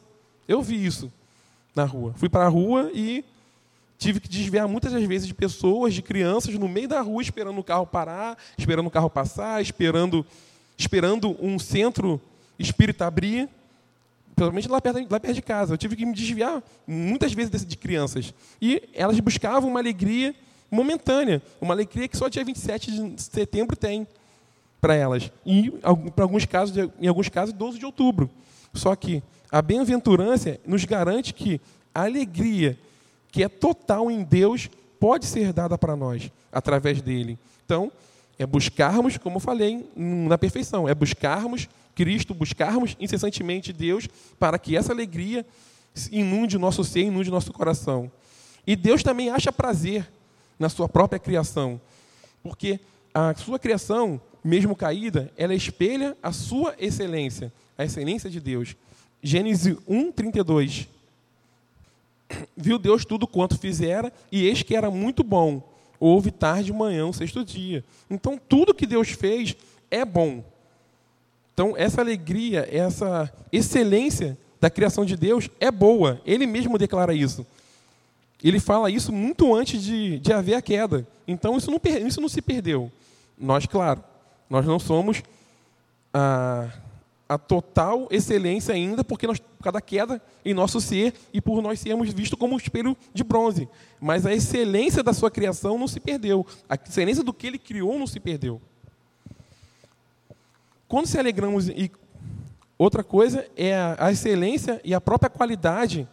Eu 0.49 0.63
vi 0.63 0.85
isso 0.85 1.13
na 1.75 1.85
rua. 1.85 2.15
Fui 2.17 2.29
para 2.29 2.47
a 2.47 2.49
rua 2.49 2.91
e 2.95 3.25
Tive 3.97 4.21
que 4.21 4.29
desviar 4.29 4.69
muitas 4.69 4.93
das 4.93 5.05
vezes 5.05 5.27
de 5.27 5.33
pessoas, 5.33 5.95
de 5.95 6.03
crianças, 6.03 6.53
no 6.59 6.69
meio 6.69 6.89
da 6.89 7.01
rua, 7.01 7.23
esperando 7.23 7.59
o 7.59 7.65
carro 7.65 7.87
parar, 7.87 8.37
esperando 8.59 8.87
o 8.87 8.91
carro 8.91 9.09
passar, 9.09 9.63
esperando, 9.63 10.27
esperando 10.77 11.37
um 11.41 11.59
centro 11.59 12.21
espírita 12.59 13.07
abrir, 13.07 13.49
principalmente 14.35 14.69
lá 14.69 14.81
perto, 14.81 15.07
lá 15.11 15.21
perto 15.21 15.35
de 15.35 15.43
casa. 15.43 15.75
Eu 15.75 15.79
tive 15.79 15.97
que 15.97 16.05
me 16.05 16.13
desviar 16.13 16.63
muitas 16.87 17.33
vezes 17.33 17.65
de 17.65 17.77
crianças. 17.77 18.35
E 18.61 18.83
elas 18.93 19.19
buscavam 19.21 19.71
uma 19.71 19.81
alegria 19.81 20.35
momentânea, 20.71 21.43
uma 21.61 21.75
alegria 21.75 22.09
que 22.09 22.17
só 22.17 22.29
dia 22.29 22.45
27 22.45 22.91
de 22.91 23.23
setembro 23.23 23.77
tem 23.77 24.07
para 24.81 24.95
elas. 24.95 25.31
E, 25.47 25.71
para 26.15 26.25
alguns 26.25 26.45
casos, 26.45 26.77
em 27.01 27.07
alguns 27.07 27.29
casos, 27.29 27.55
12 27.55 27.79
de 27.79 27.87
outubro. 27.87 28.29
Só 28.73 28.95
que 28.97 29.23
a 29.51 29.63
bem-aventurança 29.63 30.59
nos 30.67 30.85
garante 30.85 31.33
que 31.33 31.61
a 31.95 32.03
alegria 32.03 32.77
que 33.35 33.43
é 33.43 33.49
total 33.49 34.13
em 34.13 34.23
Deus, 34.23 34.71
pode 35.01 35.27
ser 35.27 35.53
dada 35.53 35.77
para 35.77 35.97
nós 35.97 36.31
através 36.53 37.03
dele. 37.03 37.37
Então, 37.67 37.91
é 38.39 38.47
buscarmos, 38.47 39.19
como 39.19 39.39
eu 39.39 39.41
falei, 39.41 39.85
na 39.97 40.39
perfeição, 40.39 40.89
é 40.89 40.95
buscarmos 40.95 41.69
Cristo, 41.95 42.35
buscarmos 42.35 42.97
incessantemente 42.99 43.73
Deus, 43.73 44.09
para 44.39 44.59
que 44.59 44.77
essa 44.77 44.93
alegria 44.93 45.45
inunde 46.11 46.57
o 46.57 46.61
nosso 46.61 46.83
ser, 46.85 47.03
inunde 47.03 47.31
o 47.31 47.33
nosso 47.33 47.53
coração. 47.53 48.11
E 48.67 48.75
Deus 48.75 49.03
também 49.03 49.31
acha 49.31 49.53
prazer 49.53 50.09
na 50.59 50.69
sua 50.69 50.89
própria 50.89 51.19
criação, 51.19 51.81
porque 52.43 52.81
a 53.13 53.35
sua 53.35 53.59
criação, 53.59 54.21
mesmo 54.43 54.75
caída, 54.75 55.31
ela 55.37 55.55
espelha 55.55 56.17
a 56.23 56.33
sua 56.33 56.75
excelência, 56.79 57.53
a 57.77 57.85
excelência 57.85 58.31
de 58.31 58.41
Deus. 58.41 58.77
Gênesis 59.23 59.77
1, 59.87 60.13
32 60.13 60.89
viu 62.57 62.79
Deus 62.79 63.05
tudo 63.05 63.27
quanto 63.27 63.59
fizera, 63.59 64.13
e 64.31 64.47
eis 64.47 64.63
que 64.63 64.75
era 64.75 64.91
muito 64.91 65.23
bom. 65.23 65.63
Houve 65.99 66.31
tarde 66.31 66.67
de 66.67 66.73
manhã, 66.73 67.11
sexto 67.13 67.45
dia. 67.45 67.85
Então, 68.11 68.39
tudo 68.49 68.75
que 68.75 68.87
Deus 68.87 69.11
fez 69.11 69.57
é 69.91 70.05
bom. 70.05 70.45
Então, 71.55 71.75
essa 71.77 72.01
alegria, 72.01 72.69
essa 72.71 73.33
excelência 73.53 74.37
da 74.61 74.69
criação 74.69 75.05
de 75.05 75.17
Deus 75.17 75.49
é 75.61 75.71
boa. 75.71 76.21
Ele 76.27 76.47
mesmo 76.47 76.77
declara 76.77 77.15
isso. 77.15 77.47
Ele 78.43 78.59
fala 78.59 78.91
isso 78.91 79.13
muito 79.13 79.55
antes 79.55 79.81
de, 79.81 80.19
de 80.19 80.33
haver 80.33 80.55
a 80.55 80.63
queda. 80.63 81.07
Então, 81.29 81.57
isso 81.57 81.71
não, 81.71 81.81
isso 82.07 82.21
não 82.21 82.29
se 82.29 82.43
perdeu. 82.43 82.91
Nós, 83.39 83.67
claro, 83.67 84.03
nós 84.51 84.67
não 84.67 84.81
somos 84.81 85.23
a, 86.13 86.71
a 87.29 87.39
total 87.39 88.09
excelência 88.11 88.75
ainda, 88.75 89.05
porque 89.05 89.27
nós, 89.27 89.39
por 89.39 89.63
cada 89.63 89.81
queda 89.81 90.21
em 90.45 90.53
nosso 90.53 90.81
ser 90.81 91.15
e 91.33 91.41
por 91.41 91.63
nós 91.63 91.79
sermos 91.79 92.13
vistos 92.13 92.39
como 92.39 92.55
um 92.55 92.59
espelho 92.59 92.97
de 93.15 93.23
bronze. 93.23 93.69
Mas 94.01 94.27
a 94.27 94.35
excelência 94.35 95.05
da 95.05 95.13
sua 95.13 95.31
criação 95.31 95.79
não 95.79 95.87
se 95.87 96.01
perdeu. 96.01 96.45
A 96.69 96.75
excelência 96.75 97.23
do 97.23 97.33
que 97.33 97.47
ele 97.47 97.59
criou 97.59 97.97
não 97.97 98.09
se 98.09 98.19
perdeu. 98.19 98.61
Quando 100.89 101.07
se 101.07 101.19
alegramos 101.19 101.69
e 101.69 101.91
outra 102.79 103.03
coisa 103.03 103.47
é 103.57 103.75
a, 103.99 104.11
excelência 104.11 104.81
e 104.85 104.95
a 104.95 105.01
própria 105.01 105.31
qualidade 105.31 106.09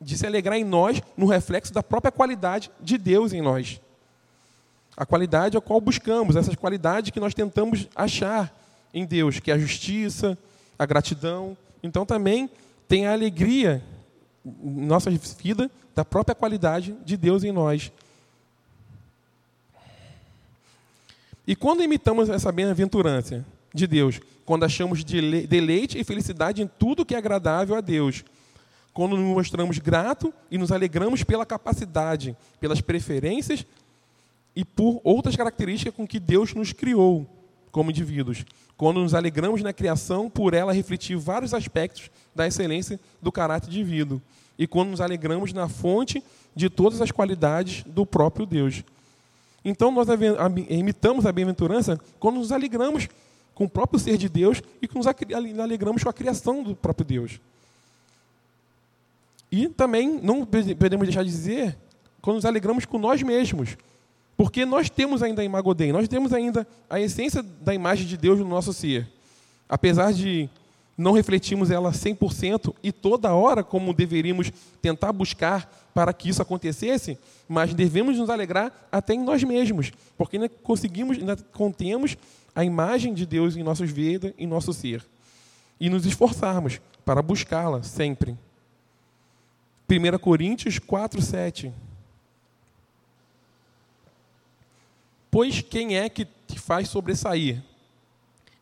de 0.00 0.16
se 0.16 0.26
alegrar 0.26 0.58
em 0.58 0.64
nós 0.64 1.02
no 1.16 1.26
reflexo 1.26 1.72
da 1.72 1.82
própria 1.82 2.12
qualidade 2.12 2.70
de 2.80 2.98
Deus 2.98 3.32
em 3.32 3.40
nós. 3.40 3.80
A 4.96 5.04
qualidade 5.04 5.56
a 5.56 5.60
qual 5.60 5.80
buscamos, 5.80 6.36
essas 6.36 6.54
qualidades 6.54 7.10
que 7.10 7.20
nós 7.20 7.34
tentamos 7.34 7.88
achar 7.96 8.54
em 8.92 9.04
Deus, 9.04 9.40
que 9.40 9.50
é 9.50 9.54
a 9.54 9.58
justiça, 9.58 10.38
a 10.78 10.86
gratidão. 10.86 11.56
Então 11.82 12.06
também 12.06 12.48
tem 12.86 13.06
a 13.06 13.12
alegria 13.12 13.82
em 14.44 14.86
nossa 14.86 15.10
vida 15.10 15.70
da 15.94 16.04
própria 16.04 16.34
qualidade 16.34 16.94
de 17.04 17.16
Deus 17.16 17.42
em 17.42 17.50
nós. 17.50 17.90
E 21.46 21.54
quando 21.54 21.82
imitamos 21.82 22.28
essa 22.28 22.50
bem-aventurança 22.50 23.44
de 23.74 23.86
Deus, 23.88 24.20
quando 24.46 24.64
achamos 24.64 25.02
deleite 25.02 25.98
e 25.98 26.04
felicidade 26.04 26.62
em 26.62 26.66
tudo 26.66 27.04
que 27.04 27.14
é 27.14 27.18
agradável 27.18 27.74
a 27.74 27.80
Deus, 27.80 28.24
quando 28.92 29.16
nos 29.16 29.26
mostramos 29.26 29.78
grato 29.78 30.32
e 30.48 30.56
nos 30.56 30.70
alegramos 30.70 31.24
pela 31.24 31.44
capacidade, 31.44 32.36
pelas 32.60 32.80
preferências 32.80 33.66
e 34.54 34.64
por 34.64 35.00
outras 35.02 35.34
características 35.34 35.94
com 35.94 36.06
que 36.06 36.20
Deus 36.20 36.54
nos 36.54 36.72
criou 36.72 37.26
como 37.72 37.90
indivíduos. 37.90 38.44
Quando 38.76 39.00
nos 39.00 39.14
alegramos 39.14 39.62
na 39.62 39.72
criação 39.72 40.30
por 40.30 40.54
ela 40.54 40.72
refletir 40.72 41.16
vários 41.16 41.52
aspectos 41.52 42.08
da 42.34 42.46
excelência 42.46 43.00
do 43.20 43.32
caráter 43.32 43.68
divino. 43.68 44.22
E 44.56 44.66
quando 44.66 44.90
nos 44.90 45.00
alegramos 45.00 45.52
na 45.52 45.68
fonte 45.68 46.22
de 46.54 46.70
todas 46.70 47.00
as 47.00 47.10
qualidades 47.10 47.82
do 47.84 48.06
próprio 48.06 48.46
Deus. 48.46 48.84
Então 49.64 49.90
nós 49.90 50.06
imitamos 50.68 51.26
a 51.26 51.32
bem-aventurança 51.32 51.98
quando 52.20 52.36
nos 52.36 52.52
alegramos 52.52 53.08
com 53.54 53.64
o 53.64 53.68
próprio 53.68 53.98
ser 54.00 54.16
de 54.16 54.28
Deus 54.28 54.62
e 54.82 54.88
nos 54.94 55.06
alegramos 55.60 56.02
com 56.02 56.08
a 56.08 56.12
criação 56.12 56.62
do 56.62 56.74
próprio 56.74 57.06
Deus. 57.06 57.40
E 59.50 59.68
também 59.68 60.20
não 60.20 60.44
podemos 60.44 61.06
deixar 61.06 61.22
de 61.22 61.30
dizer 61.30 61.76
quando 62.20 62.36
nos 62.36 62.44
alegramos 62.44 62.84
com 62.84 62.98
nós 62.98 63.22
mesmos, 63.22 63.76
porque 64.36 64.64
nós 64.64 64.90
temos 64.90 65.22
ainda 65.22 65.42
a 65.42 65.44
imagodem, 65.44 65.92
nós 65.92 66.08
temos 66.08 66.32
ainda 66.32 66.66
a 66.90 67.00
essência 67.00 67.42
da 67.42 67.74
imagem 67.74 68.06
de 68.06 68.16
Deus 68.16 68.38
no 68.38 68.48
nosso 68.48 68.72
ser. 68.72 69.06
Apesar 69.68 70.12
de 70.12 70.48
não 70.96 71.12
refletirmos 71.12 71.70
ela 71.70 71.92
100% 71.92 72.74
e 72.82 72.90
toda 72.90 73.32
hora 73.32 73.62
como 73.62 73.92
deveríamos 73.92 74.50
tentar 74.80 75.12
buscar 75.12 75.70
para 75.92 76.12
que 76.12 76.28
isso 76.28 76.42
acontecesse, 76.42 77.18
mas 77.48 77.74
devemos 77.74 78.18
nos 78.18 78.30
alegrar 78.30 78.72
até 78.90 79.14
em 79.14 79.22
nós 79.22 79.42
mesmos, 79.44 79.92
porque 80.16 80.36
ainda 80.36 80.48
conseguimos, 80.48 81.18
ainda 81.18 81.36
contemos 81.52 82.16
a 82.54 82.64
imagem 82.64 83.12
de 83.12 83.26
Deus 83.26 83.56
em 83.56 83.62
nossas 83.62 83.90
vidas, 83.90 84.32
em 84.38 84.46
nosso 84.46 84.72
ser. 84.72 85.04
E 85.80 85.90
nos 85.90 86.06
esforçarmos 86.06 86.80
para 87.04 87.20
buscá-la 87.20 87.82
sempre. 87.82 88.36
1 89.88 90.18
Coríntios 90.18 90.78
4, 90.78 91.20
7. 91.20 91.72
Pois 95.30 95.60
quem 95.60 95.96
é 95.96 96.08
que 96.08 96.24
te 96.24 96.58
faz 96.58 96.88
sobressair? 96.88 97.62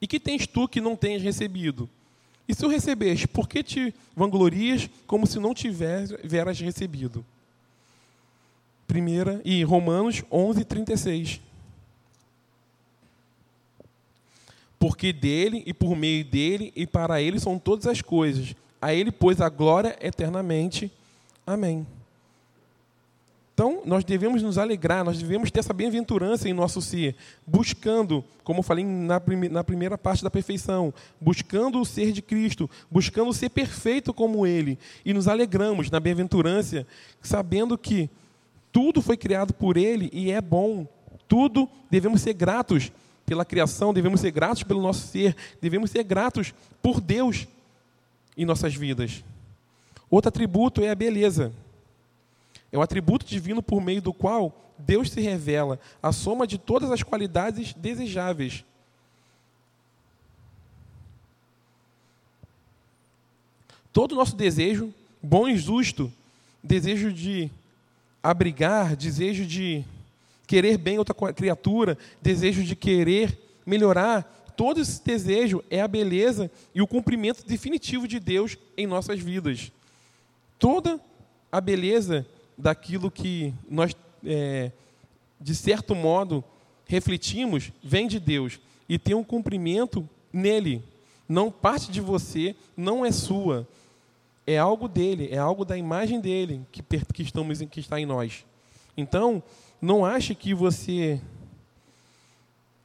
E 0.00 0.06
que 0.06 0.18
tens 0.18 0.46
tu 0.46 0.66
que 0.66 0.80
não 0.80 0.96
tenhas 0.96 1.22
recebido? 1.22 1.88
E 2.49 2.54
se 2.54 2.64
o 2.64 2.68
recebeste, 2.68 3.28
por 3.28 3.49
que 3.49 3.62
te 3.62 3.94
vanglorias 4.16 4.88
como 5.06 5.26
se 5.26 5.38
não 5.38 5.54
tiveras 5.54 6.58
recebido? 6.61 7.25
Primeira 8.87 9.40
e 9.44 9.62
Romanos 9.62 10.25
11, 10.30 10.64
36. 10.64 11.40
Porque 14.82 15.12
dele 15.12 15.62
e 15.64 15.72
por 15.72 15.94
meio 15.94 16.24
dele 16.24 16.72
e 16.74 16.88
para 16.88 17.22
ele 17.22 17.38
são 17.38 17.56
todas 17.56 17.86
as 17.86 18.02
coisas. 18.02 18.52
A 18.80 18.92
ele, 18.92 19.12
pois, 19.12 19.40
a 19.40 19.48
glória 19.48 19.96
eternamente. 20.00 20.90
Amém. 21.46 21.86
Então, 23.54 23.82
nós 23.84 24.02
devemos 24.02 24.42
nos 24.42 24.58
alegrar, 24.58 25.04
nós 25.04 25.20
devemos 25.20 25.52
ter 25.52 25.60
essa 25.60 25.72
bem-aventurança 25.72 26.48
em 26.48 26.52
nosso 26.52 26.82
ser, 26.82 27.14
buscando, 27.46 28.24
como 28.42 28.58
eu 28.58 28.64
falei 28.64 28.84
na, 28.84 29.20
prime 29.20 29.48
na 29.48 29.62
primeira 29.62 29.96
parte 29.96 30.24
da 30.24 30.30
perfeição, 30.32 30.92
buscando 31.20 31.80
o 31.80 31.84
ser 31.84 32.10
de 32.10 32.20
Cristo, 32.20 32.68
buscando 32.90 33.32
ser 33.32 33.50
perfeito 33.50 34.12
como 34.12 34.44
Ele, 34.48 34.76
e 35.04 35.14
nos 35.14 35.28
alegramos 35.28 35.92
na 35.92 36.00
bem-aventurança, 36.00 36.84
sabendo 37.22 37.78
que 37.78 38.10
tudo 38.72 39.00
foi 39.00 39.16
criado 39.16 39.54
por 39.54 39.76
Ele 39.76 40.10
e 40.12 40.32
é 40.32 40.40
bom, 40.40 40.88
tudo 41.28 41.68
devemos 41.88 42.20
ser 42.20 42.32
gratos 42.32 42.90
pela 43.32 43.46
criação, 43.46 43.94
devemos 43.94 44.20
ser 44.20 44.30
gratos 44.30 44.62
pelo 44.62 44.82
nosso 44.82 45.06
ser, 45.06 45.34
devemos 45.58 45.90
ser 45.90 46.04
gratos 46.04 46.52
por 46.82 47.00
Deus 47.00 47.48
em 48.36 48.44
nossas 48.44 48.74
vidas. 48.74 49.24
Outro 50.10 50.28
atributo 50.28 50.82
é 50.82 50.90
a 50.90 50.94
beleza. 50.94 51.50
É 52.70 52.76
o 52.76 52.82
atributo 52.82 53.24
divino 53.24 53.62
por 53.62 53.80
meio 53.80 54.02
do 54.02 54.12
qual 54.12 54.54
Deus 54.76 55.10
se 55.10 55.22
revela, 55.22 55.80
a 56.02 56.12
soma 56.12 56.46
de 56.46 56.58
todas 56.58 56.90
as 56.90 57.02
qualidades 57.02 57.72
desejáveis. 57.72 58.62
Todo 63.94 64.12
o 64.12 64.16
nosso 64.16 64.36
desejo, 64.36 64.92
bom 65.22 65.48
e 65.48 65.56
justo, 65.56 66.12
desejo 66.62 67.10
de 67.10 67.50
abrigar, 68.22 68.94
desejo 68.94 69.46
de 69.46 69.86
querer 70.54 70.76
bem 70.76 70.99
outra 70.99 71.14
criatura, 71.32 71.97
desejo 72.21 72.62
de 72.62 72.76
querer 72.76 73.38
melhorar, 73.64 74.52
todo 74.56 74.80
esse 74.80 75.02
desejo 75.04 75.62
é 75.71 75.80
a 75.80 75.88
beleza 75.88 76.50
e 76.75 76.82
o 76.82 76.87
cumprimento 76.87 77.47
definitivo 77.47 78.06
de 78.06 78.18
Deus 78.18 78.59
em 78.76 78.87
nossas 78.87 79.21
vidas 79.21 79.73
toda 80.62 81.00
a 81.50 81.61
beleza 81.61 82.25
daquilo 82.56 83.11
que 83.11 83.52
nós, 83.68 83.97
é, 84.25 84.71
de 85.40 85.56
certo 85.56 85.92
modo, 85.92 86.44
refletimos, 86.87 87.73
vem 87.82 88.06
de 88.06 88.21
Deus 88.21 88.61
e 88.88 88.97
tem 88.97 89.12
um 89.12 89.25
cumprimento 89.25 90.09
nele. 90.32 90.80
Não 91.28 91.50
parte 91.50 91.90
de 91.90 92.00
você, 92.00 92.54
não 92.76 93.04
é 93.04 93.11
sua. 93.11 93.66
É 94.47 94.56
algo 94.56 94.87
dele, 94.87 95.30
é 95.32 95.38
algo 95.38 95.64
da 95.64 95.76
imagem 95.76 96.21
dele 96.21 96.61
que, 96.71 96.80
que, 97.12 97.23
estamos, 97.23 97.59
que 97.68 97.80
está 97.80 97.99
em 97.99 98.06
nós. 98.06 98.44
Então, 98.97 99.42
não 99.82 100.06
ache 100.06 100.32
que 100.32 100.54
você 100.54 101.20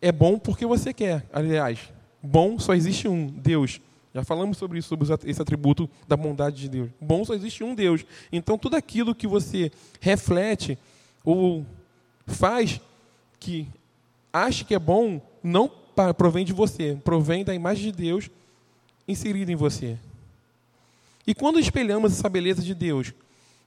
é 0.02 0.12
bom 0.12 0.40
porque 0.40 0.66
você 0.66 0.92
quer. 0.92 1.24
Aliás, 1.32 1.94
bom 2.24 2.58
só 2.58 2.74
existe 2.74 3.08
um, 3.08 3.28
Deus. 3.28 3.80
Já 4.16 4.24
falamos 4.24 4.58
sobre 4.58 4.80
isso, 4.80 4.90
sobre 4.90 5.08
esse 5.30 5.40
atributo 5.40 5.88
da 6.08 6.18
bondade 6.18 6.56
de 6.56 6.70
Deus. 6.70 6.90
Bom 7.00 7.24
só 7.24 7.36
existe 7.36 7.64
um 7.64 7.76
Deus. 7.76 8.04
Então, 8.32 8.58
tudo 8.58 8.76
aquilo 8.76 9.14
que 9.14 9.28
você 9.28 9.72
reflete 10.02 10.76
ou 11.24 11.64
faz 12.26 12.82
que 13.40 13.68
acha 14.34 14.66
que 14.66 14.74
é 14.74 14.80
bom, 14.80 15.22
não 15.44 15.72
provém 16.18 16.44
de 16.44 16.54
você, 16.54 16.98
provém 17.04 17.46
da 17.46 17.54
imagem 17.54 17.92
de 17.92 17.98
Deus 17.98 18.30
inserida 19.08 19.52
em 19.52 19.56
você. 19.56 20.00
E 21.28 21.36
quando 21.36 21.60
espelhamos 21.60 22.14
essa 22.14 22.28
beleza 22.28 22.64
de 22.64 22.74
Deus? 22.74 23.14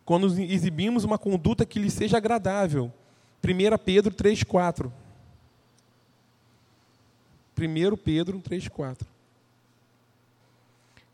Quando 0.05 0.27
exibimos 0.41 1.05
uma 1.05 1.19
conduta 1.19 1.65
que 1.65 1.79
lhe 1.79 1.91
seja 1.91 2.17
agradável. 2.17 2.93
1 3.43 3.79
Pedro 3.85 4.15
3,4. 4.15 4.91
1 7.59 7.97
Pedro 7.97 8.41
3,4. 8.41 9.07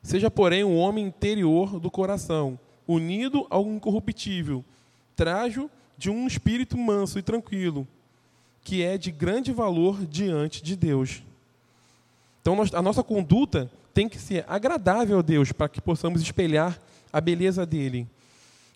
Seja, 0.03 0.31
porém, 0.31 0.63
um 0.63 0.77
homem 0.77 1.07
interior 1.07 1.81
do 1.81 1.91
coração, 1.91 2.59
unido 2.87 3.47
ao 3.51 3.67
incorruptível, 3.67 4.65
trajo 5.17 5.69
de 5.99 6.11
um 6.11 6.27
espírito 6.27 6.77
manso 6.77 7.19
e 7.19 7.23
tranquilo, 7.23 7.87
que 8.63 8.83
é 8.83 8.97
de 8.97 9.11
grande 9.11 9.53
valor 9.53 10.05
diante 10.07 10.63
de 10.63 10.77
Deus. 10.77 11.23
Então, 12.41 12.57
a 12.73 12.83
nossa 12.83 13.03
conduta 13.03 13.71
tem 13.93 14.09
que 14.09 14.19
ser 14.19 14.45
agradável 14.47 15.19
a 15.19 15.23
Deus, 15.23 15.51
para 15.51 15.69
que 15.69 15.81
possamos 15.81 16.21
espelhar 16.21 16.81
a 17.13 17.21
beleza 17.21 17.67
dele. 17.67 18.07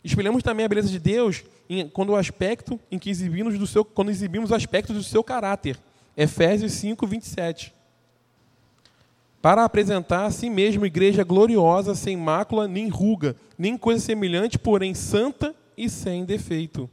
Espelhamos 0.03 0.43
também 0.43 0.65
a 0.65 0.69
beleza 0.69 0.89
de 0.89 0.99
Deus 0.99 1.45
em, 1.71 1.89
quando 1.89 2.11
o 2.11 2.17
aspecto 2.17 2.79
em 2.91 2.99
que 2.99 3.09
exibimos 3.09 3.59
do 3.59 3.67
seu, 3.67 3.85
quando 3.85 4.11
exibimos 4.11 4.51
o 4.51 4.55
aspecto 4.55 4.93
do 4.93 5.03
seu 5.03 5.25
caráter. 5.25 5.79
Efésios 6.17 6.73
5, 6.73 7.07
27 7.07 7.81
para 9.43 9.65
apresentar 9.65 10.27
a 10.27 10.31
si 10.31 10.51
mesmo 10.51 10.85
igreja 10.85 11.25
gloriosa, 11.25 11.95
sem 11.95 12.17
mácula, 12.17 12.69
nem 12.69 12.89
ruga, 12.89 13.35
nem 13.57 13.77
coisa 13.77 14.05
semelhante, 14.05 14.59
porém 14.59 14.93
santa 14.93 15.55
e 15.77 15.89
sem 15.89 16.25
defeito. 16.25 16.91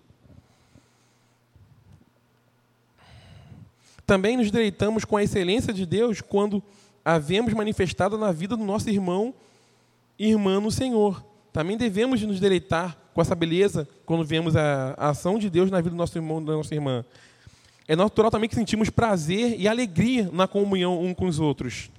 Também 4.05 4.37
nos 4.37 4.49
deleitamos 4.49 5.03
com 5.03 5.17
a 5.17 5.23
excelência 5.23 5.73
de 5.73 5.85
Deus 5.85 6.21
quando 6.21 6.63
havemos 7.03 7.53
manifestado 7.53 8.17
na 8.17 8.31
vida 8.31 8.55
do 8.55 8.63
nosso 8.63 8.89
irmão 8.89 9.33
e 10.17 10.29
irmã 10.29 10.61
no 10.61 10.71
Senhor. 10.71 11.21
Também 11.57 11.75
devemos 11.75 12.21
nos 12.21 12.39
deleitar 12.39 12.95
com 13.15 13.19
essa 13.19 13.33
beleza 13.33 13.89
quando 14.05 14.23
vemos 14.23 14.55
a, 14.55 14.93
a 14.95 15.09
ação 15.09 15.39
de 15.39 15.49
Deus 15.49 15.71
na 15.71 15.77
vida 15.77 15.89
do 15.89 15.95
nosso 15.95 16.15
irmão 16.15 16.45
da 16.45 16.53
nossa 16.53 16.71
irmã. 16.75 17.03
É 17.87 17.95
natural 17.95 18.29
também 18.29 18.47
que 18.47 18.53
sentimos 18.53 18.91
prazer 18.91 19.59
e 19.59 19.67
alegria 19.67 20.29
na 20.31 20.47
comunhão 20.47 21.03
um 21.03 21.15
com 21.15 21.25
os 21.25 21.39
outros. 21.39 21.89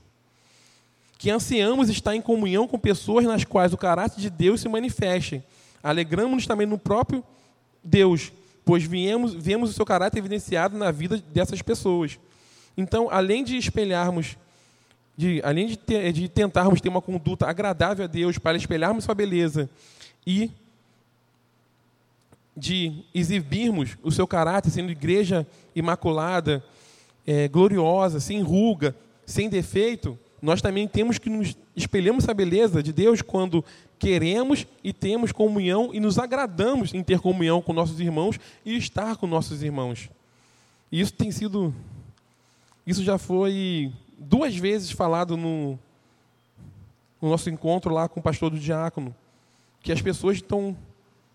Que 1.18 1.28
ansiamos 1.28 1.90
estar 1.90 2.14
em 2.14 2.22
comunhão 2.22 2.68
com 2.68 2.78
pessoas 2.78 3.24
nas 3.24 3.42
quais 3.42 3.72
o 3.72 3.76
caráter 3.76 4.20
de 4.20 4.30
Deus 4.30 4.60
se 4.60 4.68
manifeste. 4.68 5.42
Alegramos-nos 5.82 6.46
também 6.46 6.64
no 6.64 6.78
próprio 6.78 7.24
Deus, 7.82 8.30
pois 8.64 8.84
viemos, 8.84 9.34
vemos 9.34 9.70
o 9.70 9.72
seu 9.72 9.84
caráter 9.84 10.20
evidenciado 10.20 10.78
na 10.78 10.92
vida 10.92 11.20
dessas 11.34 11.60
pessoas. 11.62 12.16
Então, 12.76 13.08
além 13.10 13.42
de 13.42 13.56
espelharmos, 13.56 14.36
de, 15.18 15.42
além 15.44 15.66
de, 15.66 15.76
ter, 15.76 16.12
de 16.12 16.28
tentarmos 16.28 16.80
ter 16.80 16.88
uma 16.88 17.02
conduta 17.02 17.44
agradável 17.44 18.04
a 18.04 18.08
Deus 18.08 18.38
para 18.38 18.56
espelharmos 18.56 19.02
sua 19.02 19.16
beleza 19.16 19.68
e 20.24 20.48
de 22.56 23.02
exibirmos 23.12 23.98
o 24.04 24.12
seu 24.12 24.28
caráter 24.28 24.70
sendo 24.70 24.92
igreja 24.92 25.44
imaculada, 25.74 26.64
é, 27.26 27.48
gloriosa, 27.48 28.20
sem 28.20 28.40
ruga, 28.42 28.94
sem 29.26 29.48
defeito, 29.48 30.16
nós 30.40 30.62
também 30.62 30.86
temos 30.86 31.18
que 31.18 31.28
nos 31.28 31.56
espelhamos 31.74 32.22
essa 32.22 32.32
beleza 32.32 32.80
de 32.80 32.92
Deus 32.92 33.20
quando 33.20 33.64
queremos 33.98 34.68
e 34.84 34.92
temos 34.92 35.32
comunhão 35.32 35.90
e 35.92 35.98
nos 35.98 36.16
agradamos 36.16 36.94
em 36.94 37.02
ter 37.02 37.18
comunhão 37.18 37.60
com 37.60 37.72
nossos 37.72 37.98
irmãos 37.98 38.38
e 38.64 38.76
estar 38.76 39.16
com 39.16 39.26
nossos 39.26 39.64
irmãos. 39.64 40.08
E 40.92 41.00
isso 41.00 41.12
tem 41.12 41.32
sido, 41.32 41.74
isso 42.86 43.02
já 43.02 43.18
foi 43.18 43.92
duas 44.18 44.56
vezes 44.56 44.90
falado 44.90 45.36
no, 45.36 45.78
no 47.22 47.30
nosso 47.30 47.48
encontro 47.48 47.92
lá 47.92 48.08
com 48.08 48.20
o 48.20 48.22
pastor 48.22 48.50
do 48.50 48.58
diácono, 48.58 49.14
que 49.80 49.92
as 49.92 50.02
pessoas 50.02 50.36
estão 50.36 50.76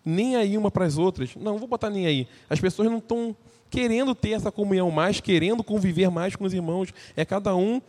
nem 0.04 0.36
aí 0.36 0.58
uma 0.58 0.70
para 0.70 0.84
as 0.84 0.98
outras. 0.98 1.34
Não, 1.36 1.58
vou 1.58 1.66
botar 1.66 1.88
nem 1.88 2.06
aí. 2.06 2.28
As 2.48 2.60
pessoas 2.60 2.90
não 2.90 2.98
estão 2.98 3.34
querendo 3.70 4.14
ter 4.14 4.32
essa 4.32 4.52
comunhão 4.52 4.90
mais, 4.90 5.20
querendo 5.20 5.64
conviver 5.64 6.10
mais 6.10 6.36
com 6.36 6.44
os 6.44 6.52
irmãos. 6.52 6.92
É 7.16 7.24
cada 7.24 7.56
um 7.56 7.80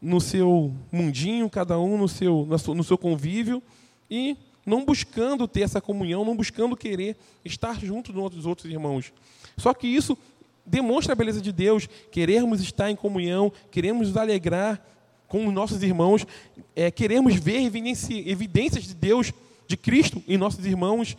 no 0.00 0.20
seu 0.20 0.72
mundinho, 0.92 1.50
cada 1.50 1.78
um 1.78 1.98
no 1.98 2.08
seu, 2.08 2.46
no 2.74 2.84
seu 2.84 2.96
convívio 2.96 3.62
e 4.08 4.36
não 4.64 4.84
buscando 4.84 5.46
ter 5.46 5.62
essa 5.62 5.80
comunhão, 5.80 6.24
não 6.24 6.36
buscando 6.36 6.76
querer 6.76 7.16
estar 7.44 7.78
junto 7.80 8.12
dos 8.12 8.46
outros 8.46 8.70
irmãos. 8.70 9.12
Só 9.56 9.72
que 9.74 9.86
isso 9.86 10.16
demonstra 10.66 11.12
a 11.12 11.16
beleza 11.16 11.40
de 11.40 11.52
Deus, 11.52 11.88
queremos 12.10 12.60
estar 12.60 12.90
em 12.90 12.96
comunhão, 12.96 13.52
queremos 13.70 14.08
nos 14.08 14.16
alegrar 14.16 14.84
com 15.28 15.46
os 15.46 15.52
nossos 15.52 15.82
irmãos, 15.82 16.26
é, 16.74 16.90
queremos 16.90 17.36
ver 17.36 17.62
evidências 17.62 18.84
de 18.84 18.94
Deus, 18.94 19.32
de 19.66 19.76
Cristo 19.76 20.22
em 20.26 20.36
nossos 20.36 20.64
irmãos, 20.64 21.16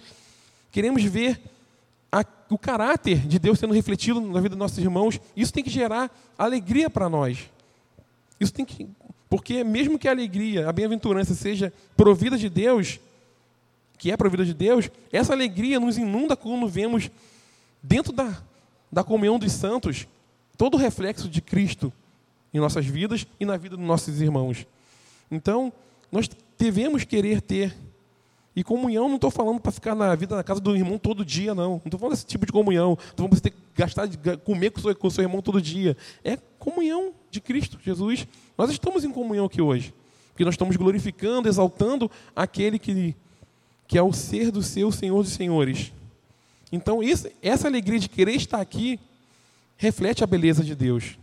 queremos 0.72 1.04
ver 1.04 1.40
a, 2.12 2.26
o 2.50 2.58
caráter 2.58 3.20
de 3.20 3.40
Deus 3.40 3.60
sendo 3.60 3.74
refletido 3.74 4.22
na 4.22 4.40
vida 4.40 4.50
dos 4.50 4.58
nossos 4.58 4.78
irmãos. 4.78 5.20
Isso 5.36 5.54
tem 5.54 5.64
que 5.64 5.70
gerar 5.70 6.10
alegria 6.38 6.90
para 6.90 7.10
nós. 7.10 7.50
Isso 8.40 8.54
tem 8.54 8.66
que. 8.66 8.88
Porque 9.30 9.64
mesmo 9.64 10.00
que 10.00 10.08
a 10.08 10.12
alegria, 10.12 10.70
a 10.70 10.72
bem-aventurança 10.72 11.34
seja 11.34 11.74
provida 11.98 12.38
de 12.38 12.50
Deus, 12.50 13.00
que 13.98 14.12
é 14.12 14.16
provida 14.16 14.46
de 14.46 14.54
Deus, 14.54 14.90
essa 15.12 15.34
alegria 15.34 15.80
nos 15.80 15.98
inunda 15.98 16.36
quando 16.36 16.68
vemos 16.68 17.12
dentro 17.84 18.14
da, 18.14 18.42
da 18.92 19.04
comunhão 19.04 19.38
dos 19.38 19.52
santos 19.52 20.08
todo 20.58 20.76
o 20.76 20.78
reflexo 20.78 21.30
de 21.30 21.42
Cristo 21.42 21.94
em 22.54 22.60
nossas 22.60 22.86
vidas 22.86 23.28
e 23.40 23.46
na 23.46 23.58
vida 23.58 23.78
dos 23.78 23.86
nossos 23.86 24.22
irmãos. 24.22 24.66
Então, 25.30 25.72
nós 26.12 26.30
devemos 26.58 27.04
querer 27.04 27.42
ter 27.42 27.76
e 28.58 28.64
comunhão, 28.64 29.08
não 29.08 29.18
estou 29.18 29.30
falando 29.30 29.60
para 29.60 29.72
ficar 29.72 29.94
na 29.94 30.16
vida 30.16 30.36
na 30.36 30.44
casa 30.44 30.60
do 30.60 30.76
irmão 30.76 30.98
todo 30.98 31.24
dia, 31.24 31.54
não. 31.54 31.74
Não 31.74 31.82
estou 31.86 32.00
falando 32.00 32.16
desse 32.16 32.26
tipo 32.26 32.44
de 32.44 32.52
comunhão. 32.52 32.94
Estou 32.94 33.18
falando 33.18 33.30
para 33.30 33.38
você 33.38 33.42
ter 33.44 33.52
que 33.52 33.58
gastar, 33.76 34.08
comer 34.40 34.72
com 34.72 34.80
o, 34.80 34.82
seu, 34.82 34.96
com 34.96 35.10
seu 35.12 35.24
irmão 35.24 35.44
todo 35.44 35.62
dia. 35.62 35.96
É 36.24 36.38
comunhão 36.58 37.14
de 37.30 37.40
Cristo, 37.40 37.78
Jesus. 37.86 38.26
Nós 38.58 38.72
estamos 38.72 39.04
em 39.04 39.12
comunhão 39.12 39.46
aqui 39.46 39.62
hoje. 39.62 39.94
Porque 40.30 40.44
nós 40.44 40.56
estamos 40.56 40.76
glorificando, 40.76 41.48
exaltando 41.48 42.10
aquele 42.36 42.80
que, 42.80 43.16
que 43.88 43.96
é 43.96 44.02
o 44.02 44.12
ser 44.12 44.50
do 44.50 44.64
seu 44.64 44.92
Senhor 44.92 45.22
dos 45.22 45.34
Senhores. 45.34 45.94
Então, 46.72 47.02
isso, 47.02 47.30
essa 47.42 47.68
alegria 47.68 48.00
de 48.00 48.10
querer 48.10 48.36
estar 48.36 48.60
aqui 48.60 49.00
reflete 49.78 50.24
a 50.24 50.28
beleza 50.28 50.64
de 50.64 50.76
Deus. 50.76 51.18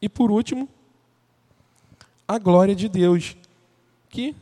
E 0.00 0.08
por 0.08 0.30
último, 0.30 0.68
a 2.26 2.38
glória 2.38 2.74
de 2.74 2.88
Deus 2.88 3.36
que, 4.08 4.34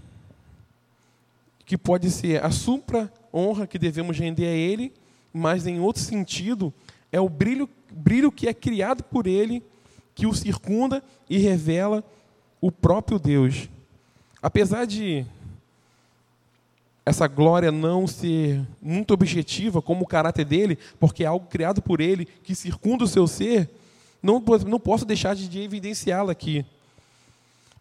que 1.65 1.77
pode 1.77 2.11
ser 2.11 2.43
a 2.43 2.51
supra 2.51 3.13
honra 3.33 3.67
que 3.67 3.79
devemos 3.79 4.19
render 4.19 4.47
a 4.47 4.57
Ele, 4.57 4.93
mas 5.33 5.67
em 5.67 5.79
outro 5.79 6.03
sentido, 6.03 6.73
é 7.13 7.21
o 7.21 7.29
brilho, 7.29 7.69
brilho 7.93 8.33
que 8.33 8.49
é 8.49 8.55
criado 8.55 9.05
por 9.05 9.27
Ele, 9.27 9.63
que 10.15 10.27
o 10.27 10.35
circunda 10.35 11.03
e 11.29 11.39
revela 11.39 12.03
o 12.61 12.73
próprio 12.73 13.19
Deus. 13.19 13.69
Apesar 14.43 14.87
de 14.87 15.25
essa 17.05 17.27
glória 17.27 17.73
não 17.73 18.07
ser 18.07 18.61
muito 18.81 19.13
objetiva, 19.13 19.81
como 19.81 20.05
o 20.05 20.09
caráter 20.09 20.45
dele, 20.45 20.79
porque 20.99 21.25
é 21.25 21.27
algo 21.27 21.47
criado 21.47 21.81
por 21.81 22.01
ele, 22.01 22.25
que 22.25 22.55
circunda 22.55 23.05
o 23.05 23.09
seu 23.09 23.27
ser, 23.27 23.69
não, 24.23 24.43
não 24.67 24.79
posso 24.79 25.05
deixar 25.05 25.35
de 25.35 25.61
evidenciá-la 25.61 26.33
aqui. 26.33 26.65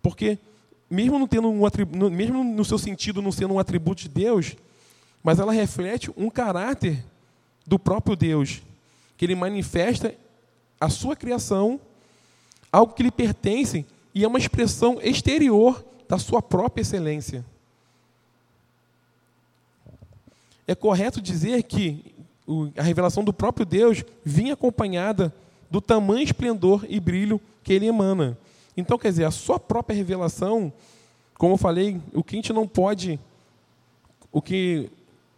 Porque 0.02 0.38
mesmo 0.90 1.20
não 1.20 1.28
tendo 1.28 1.50
um 1.50 2.10
mesmo 2.10 2.44
no 2.44 2.66
seu 2.66 2.78
sentido 2.78 3.22
não 3.22 3.32
sendo 3.32 3.54
um 3.54 3.60
atributo 3.60 4.04
de 4.04 4.10
Deus, 4.10 4.56
mas 5.22 5.40
ela 5.40 5.52
reflete 5.52 6.10
um 6.18 6.30
caráter 6.30 7.04
do 7.68 7.78
próprio 7.78 8.16
Deus, 8.16 8.62
que 9.18 9.26
ele 9.26 9.36
manifesta 9.36 10.16
a 10.80 10.90
sua 10.90 11.16
criação, 11.16 11.80
algo 12.72 12.94
que 12.94 13.04
lhe 13.04 13.12
pertence 13.12 13.86
e 14.16 14.24
é 14.24 14.28
uma 14.28 14.40
expressão 14.40 15.00
exterior 15.02 15.86
da 16.08 16.18
sua 16.18 16.42
própria 16.42 16.82
excelência. 16.82 17.46
É 20.70 20.76
correto 20.76 21.20
dizer 21.20 21.64
que 21.64 22.14
a 22.78 22.84
revelação 22.84 23.24
do 23.24 23.34
próprio 23.34 23.66
Deus 23.66 24.04
vinha 24.24 24.54
acompanhada 24.54 25.34
do 25.68 25.82
tamanho 25.82 26.22
esplendor 26.22 26.86
e 26.88 27.00
brilho 27.00 27.42
que 27.64 27.74
ele 27.74 27.88
emana. 27.88 28.38
Então, 28.78 28.96
quer 28.96 29.10
dizer, 29.10 29.24
a 29.24 29.32
sua 29.32 29.60
própria 29.60 29.96
revelação, 29.96 30.72
como 31.40 31.56
eu 31.56 31.58
falei, 31.58 32.00
o 32.14 32.24
que 32.24 32.36
a 32.36 32.38
gente 32.38 32.54
não 32.54 32.68
pode, 32.68 33.20
o 34.32 34.44
que 34.44 34.92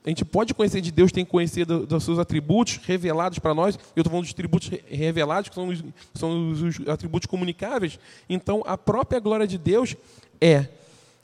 a 0.05 0.09
gente 0.09 0.25
pode 0.25 0.53
conhecer 0.53 0.81
de 0.81 0.91
Deus, 0.91 1.13
tem 1.13 1.23
que 1.23 1.31
conhecer 1.31 1.63
do, 1.63 1.87
dos 1.87 2.03
seus 2.03 2.19
atributos 2.19 2.81
revelados 2.83 3.39
para 3.39 3.53
nós. 3.53 3.75
Eu 3.95 4.01
estou 4.01 4.11
falando 4.11 4.25
dos 4.25 4.33
atributos 4.33 4.69
revelados, 4.85 5.47
que 5.47 5.55
são 5.55 5.69
os, 5.69 5.81
são 6.13 6.51
os 6.51 6.89
atributos 6.89 7.27
comunicáveis. 7.27 7.97
Então, 8.29 8.63
a 8.65 8.77
própria 8.77 9.21
glória 9.21 9.47
de 9.47 9.57
Deus 9.57 9.95
é 10.41 10.67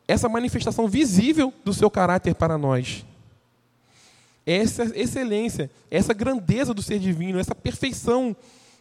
essa 0.07 0.29
manifestação 0.29 0.87
visível 0.87 1.53
do 1.65 1.73
seu 1.73 1.91
caráter 1.91 2.35
para 2.35 2.57
nós. 2.57 3.05
Essa 4.49 4.83
excelência, 4.97 5.69
essa 5.91 6.13
grandeza 6.13 6.73
do 6.73 6.81
ser 6.81 6.99
divino, 6.99 7.37
essa 7.37 7.53
perfeição 7.53 8.33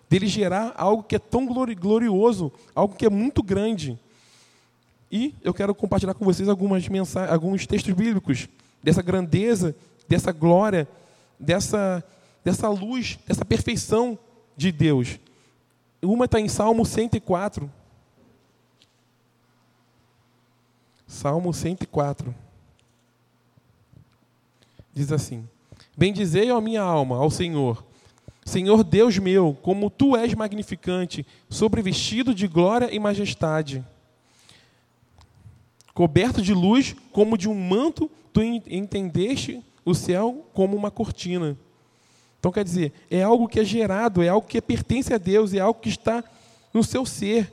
dele 0.09 0.29
gerar 0.29 0.72
algo 0.76 1.02
que 1.02 1.16
é 1.16 1.18
tão 1.18 1.44
glorioso, 1.44 2.52
algo 2.72 2.94
que 2.94 3.05
é 3.05 3.11
muito 3.11 3.42
grande. 3.42 3.98
E 5.11 5.35
eu 5.42 5.52
quero 5.52 5.74
compartilhar 5.74 6.14
com 6.14 6.24
vocês 6.24 6.48
algumas 6.48 6.87
mensagens, 6.87 7.33
alguns 7.33 7.66
textos 7.66 7.92
bíblicos 7.92 8.48
dessa 8.81 9.02
grandeza, 9.02 9.74
dessa 10.09 10.31
glória, 10.31 10.87
dessa, 11.37 12.05
dessa 12.44 12.68
luz, 12.68 13.18
dessa 13.26 13.44
perfeição 13.44 14.16
de 14.57 14.70
Deus. 14.70 15.18
Uma 16.00 16.26
está 16.26 16.38
em 16.38 16.48
Salmo 16.48 16.87
104. 16.87 17.68
Salmo 21.09 21.52
104. 21.52 22.33
Diz 24.94 25.11
assim: 25.11 25.48
Bendizei 25.96 26.50
a 26.50 26.61
minha 26.61 26.82
alma 26.82 27.16
ao 27.16 27.30
Senhor 27.30 27.85
Senhor 28.46 28.85
Deus 28.85 29.18
meu, 29.18 29.59
como 29.61 29.90
tu 29.90 30.16
és 30.16 30.32
magnificante, 30.32 31.26
sobrevestido 31.50 32.32
de 32.32 32.46
glória 32.46 32.94
e 32.94 32.98
majestade. 32.98 33.85
Coberto 35.92 36.40
de 36.40 36.54
luz, 36.54 36.94
como 37.11 37.37
de 37.37 37.48
um 37.48 37.54
manto, 37.54 38.09
tu 38.32 38.40
entendeste 38.40 39.61
o 39.85 39.94
céu 39.94 40.46
como 40.54 40.76
uma 40.76 40.92
cortina. 40.92 41.59
Então, 42.38 42.52
quer 42.52 42.62
dizer, 42.62 42.92
é 43.11 43.20
algo 43.20 43.48
que 43.48 43.59
é 43.59 43.64
gerado, 43.64 44.22
é 44.22 44.28
algo 44.28 44.46
que 44.46 44.62
pertence 44.62 45.12
a 45.12 45.18
Deus, 45.18 45.52
é 45.52 45.59
algo 45.59 45.80
que 45.80 45.88
está 45.88 46.22
no 46.72 46.85
seu 46.85 47.04
ser. 47.04 47.52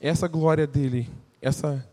Essa 0.00 0.28
glória 0.28 0.66
dele, 0.66 1.08
essa 1.40 1.84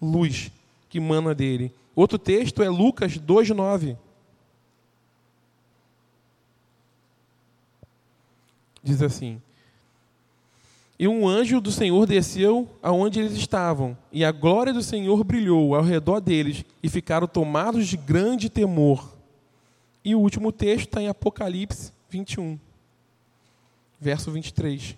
luz 0.00 0.52
que 0.88 0.98
emana 0.98 1.34
dele. 1.34 1.72
Outro 1.94 2.18
texto 2.18 2.62
é 2.62 2.68
Lucas 2.68 3.18
2,9. 3.18 3.96
Diz 8.82 9.02
assim: 9.02 9.40
E 10.98 11.06
um 11.06 11.28
anjo 11.28 11.60
do 11.60 11.70
Senhor 11.70 12.06
desceu 12.06 12.68
aonde 12.82 13.20
eles 13.20 13.34
estavam, 13.34 13.96
e 14.10 14.24
a 14.24 14.32
glória 14.32 14.72
do 14.72 14.82
Senhor 14.82 15.22
brilhou 15.22 15.74
ao 15.74 15.82
redor 15.82 16.20
deles, 16.20 16.64
e 16.82 16.88
ficaram 16.88 17.26
tomados 17.26 17.86
de 17.86 17.96
grande 17.96 18.48
temor. 18.48 19.12
E 20.04 20.14
o 20.14 20.20
último 20.20 20.50
texto 20.50 20.88
está 20.88 21.00
em 21.00 21.08
Apocalipse 21.08 21.92
21, 22.10 22.58
verso 24.00 24.32
23. 24.32 24.96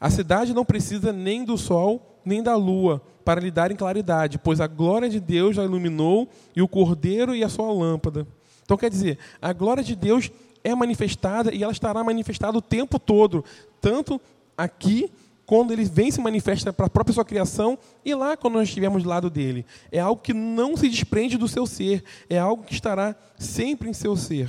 A 0.00 0.10
cidade 0.10 0.54
não 0.54 0.64
precisa 0.64 1.12
nem 1.12 1.44
do 1.44 1.58
sol, 1.58 2.18
nem 2.24 2.42
da 2.42 2.56
lua, 2.56 3.00
para 3.24 3.40
lhe 3.40 3.50
darem 3.50 3.76
claridade, 3.76 4.38
pois 4.38 4.60
a 4.60 4.66
glória 4.66 5.08
de 5.08 5.20
Deus 5.20 5.58
a 5.58 5.64
iluminou, 5.64 6.28
e 6.54 6.62
o 6.62 6.68
cordeiro 6.68 7.34
e 7.34 7.42
a 7.42 7.48
sua 7.48 7.72
lâmpada. 7.72 8.26
Então, 8.64 8.76
quer 8.76 8.90
dizer, 8.90 9.18
a 9.40 9.52
glória 9.52 9.82
de 9.82 9.94
Deus 9.96 10.30
é 10.64 10.74
manifestada 10.74 11.54
e 11.54 11.62
ela 11.62 11.72
estará 11.72 12.02
manifestada 12.04 12.56
o 12.56 12.62
tempo 12.62 12.98
todo, 12.98 13.44
tanto 13.80 14.20
aqui, 14.56 15.10
quando 15.44 15.72
ele 15.72 15.84
vem 15.84 16.10
se 16.10 16.20
manifesta 16.20 16.72
para 16.72 16.86
a 16.86 16.90
própria 16.90 17.12
sua 17.12 17.24
criação, 17.24 17.78
e 18.04 18.14
lá 18.14 18.36
quando 18.36 18.54
nós 18.54 18.68
estivermos 18.68 19.02
do 19.02 19.08
lado 19.08 19.28
dele. 19.28 19.66
É 19.90 19.98
algo 19.98 20.22
que 20.22 20.32
não 20.32 20.76
se 20.76 20.88
desprende 20.88 21.36
do 21.36 21.48
seu 21.48 21.66
ser, 21.66 22.02
é 22.30 22.38
algo 22.38 22.64
que 22.64 22.72
estará 22.72 23.14
sempre 23.38 23.90
em 23.90 23.92
seu 23.92 24.16
ser. 24.16 24.48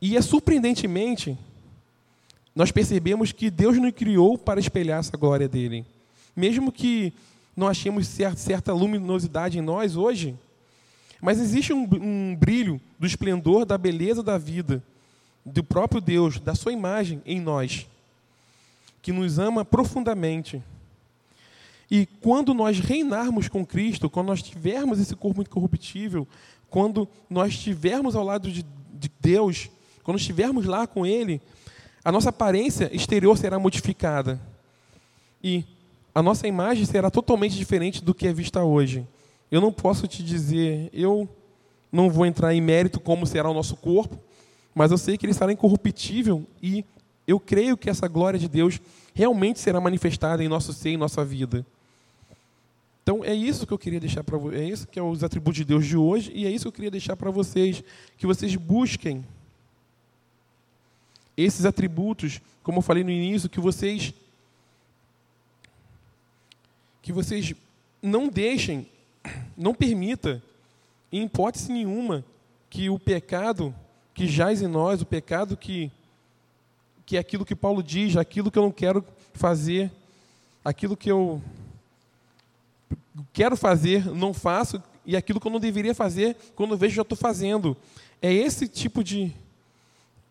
E 0.00 0.16
é 0.16 0.20
surpreendentemente, 0.20 1.38
nós 2.54 2.70
percebemos 2.70 3.32
que 3.32 3.50
Deus 3.50 3.78
nos 3.78 3.92
criou 3.92 4.36
para 4.36 4.60
espelhar 4.60 4.98
essa 4.98 5.16
glória 5.16 5.48
dele. 5.48 5.86
Mesmo 6.34 6.72
que 6.72 7.12
não 7.56 7.68
achemos 7.68 8.06
certa 8.36 8.72
luminosidade 8.72 9.58
em 9.58 9.62
nós 9.62 9.96
hoje, 9.96 10.36
mas 11.20 11.38
existe 11.38 11.72
um, 11.72 11.88
um 12.00 12.36
brilho 12.36 12.80
do 12.98 13.06
esplendor 13.06 13.64
da 13.64 13.78
beleza 13.78 14.22
da 14.22 14.38
vida, 14.38 14.82
do 15.44 15.62
próprio 15.62 16.00
Deus, 16.00 16.40
da 16.40 16.54
sua 16.54 16.72
imagem 16.72 17.22
em 17.24 17.40
nós, 17.40 17.86
que 19.00 19.12
nos 19.12 19.38
ama 19.38 19.64
profundamente. 19.64 20.62
E 21.90 22.06
quando 22.20 22.54
nós 22.54 22.80
reinarmos 22.80 23.48
com 23.48 23.66
Cristo, 23.66 24.08
quando 24.08 24.28
nós 24.28 24.42
tivermos 24.42 24.98
esse 24.98 25.14
corpo 25.14 25.42
incorruptível, 25.42 26.26
quando 26.70 27.06
nós 27.28 27.52
estivermos 27.52 28.16
ao 28.16 28.24
lado 28.24 28.50
de, 28.50 28.64
de 28.94 29.10
Deus, 29.20 29.68
quando 30.02 30.18
estivermos 30.18 30.64
lá 30.64 30.86
com 30.86 31.04
Ele, 31.04 31.40
a 32.04 32.10
nossa 32.10 32.30
aparência 32.30 32.90
exterior 32.94 33.36
será 33.36 33.58
modificada. 33.58 34.40
E 35.44 35.64
a 36.14 36.22
nossa 36.22 36.46
imagem 36.46 36.84
será 36.84 37.10
totalmente 37.10 37.56
diferente 37.56 38.02
do 38.02 38.14
que 38.14 38.26
é 38.26 38.32
vista 38.32 38.62
hoje. 38.62 39.06
Eu 39.50 39.60
não 39.60 39.72
posso 39.72 40.06
te 40.06 40.22
dizer, 40.22 40.90
eu 40.92 41.28
não 41.90 42.10
vou 42.10 42.26
entrar 42.26 42.54
em 42.54 42.60
mérito 42.60 43.00
como 43.00 43.26
será 43.26 43.50
o 43.50 43.54
nosso 43.54 43.76
corpo, 43.76 44.18
mas 44.74 44.90
eu 44.90 44.98
sei 44.98 45.16
que 45.16 45.26
ele 45.26 45.34
será 45.34 45.52
incorruptível 45.52 46.46
e 46.62 46.84
eu 47.26 47.38
creio 47.38 47.76
que 47.76 47.90
essa 47.90 48.08
glória 48.08 48.38
de 48.38 48.48
Deus 48.48 48.80
realmente 49.14 49.60
será 49.60 49.80
manifestada 49.80 50.42
em 50.42 50.48
nosso 50.48 50.72
ser, 50.72 50.90
em 50.90 50.96
nossa 50.96 51.24
vida. 51.24 51.64
Então 53.02 53.24
é 53.24 53.34
isso 53.34 53.66
que 53.66 53.72
eu 53.72 53.78
queria 53.78 54.00
deixar 54.00 54.22
para 54.22 54.38
vocês, 54.38 54.60
é 54.60 54.64
isso 54.64 54.86
que 54.86 54.98
é 54.98 55.02
os 55.02 55.24
atributos 55.24 55.56
de 55.56 55.64
Deus 55.64 55.86
de 55.86 55.96
hoje 55.96 56.30
e 56.34 56.46
é 56.46 56.50
isso 56.50 56.64
que 56.64 56.68
eu 56.68 56.72
queria 56.72 56.90
deixar 56.90 57.16
para 57.16 57.30
vocês, 57.30 57.82
que 58.16 58.26
vocês 58.26 58.54
busquem 58.54 59.24
esses 61.36 61.64
atributos, 61.64 62.40
como 62.62 62.78
eu 62.78 62.82
falei 62.82 63.02
no 63.02 63.10
início, 63.10 63.48
que 63.48 63.60
vocês 63.60 64.14
que 67.02 67.12
vocês 67.12 67.52
não 68.00 68.28
deixem 68.28 68.86
não 69.56 69.74
permita, 69.74 70.42
em 71.10 71.24
hipótese 71.24 71.70
nenhuma, 71.70 72.24
que 72.70 72.88
o 72.88 72.98
pecado 72.98 73.74
que 74.14 74.26
jaz 74.26 74.62
em 74.62 74.66
nós, 74.66 75.00
o 75.00 75.06
pecado 75.06 75.56
que, 75.56 75.90
que 77.06 77.16
é 77.16 77.20
aquilo 77.20 77.44
que 77.44 77.54
Paulo 77.54 77.82
diz, 77.82 78.16
aquilo 78.16 78.50
que 78.50 78.58
eu 78.58 78.62
não 78.62 78.72
quero 78.72 79.04
fazer, 79.34 79.90
aquilo 80.64 80.96
que 80.96 81.10
eu 81.10 81.42
quero 83.32 83.56
fazer, 83.56 84.06
não 84.06 84.32
faço, 84.32 84.82
e 85.04 85.16
aquilo 85.16 85.40
que 85.40 85.46
eu 85.46 85.52
não 85.52 85.60
deveria 85.60 85.94
fazer, 85.94 86.36
quando 86.54 86.72
eu 86.72 86.78
vejo, 86.78 86.94
já 86.94 87.02
estou 87.02 87.18
fazendo. 87.18 87.76
É 88.20 88.32
esse 88.32 88.68
tipo 88.68 89.02
de 89.02 89.32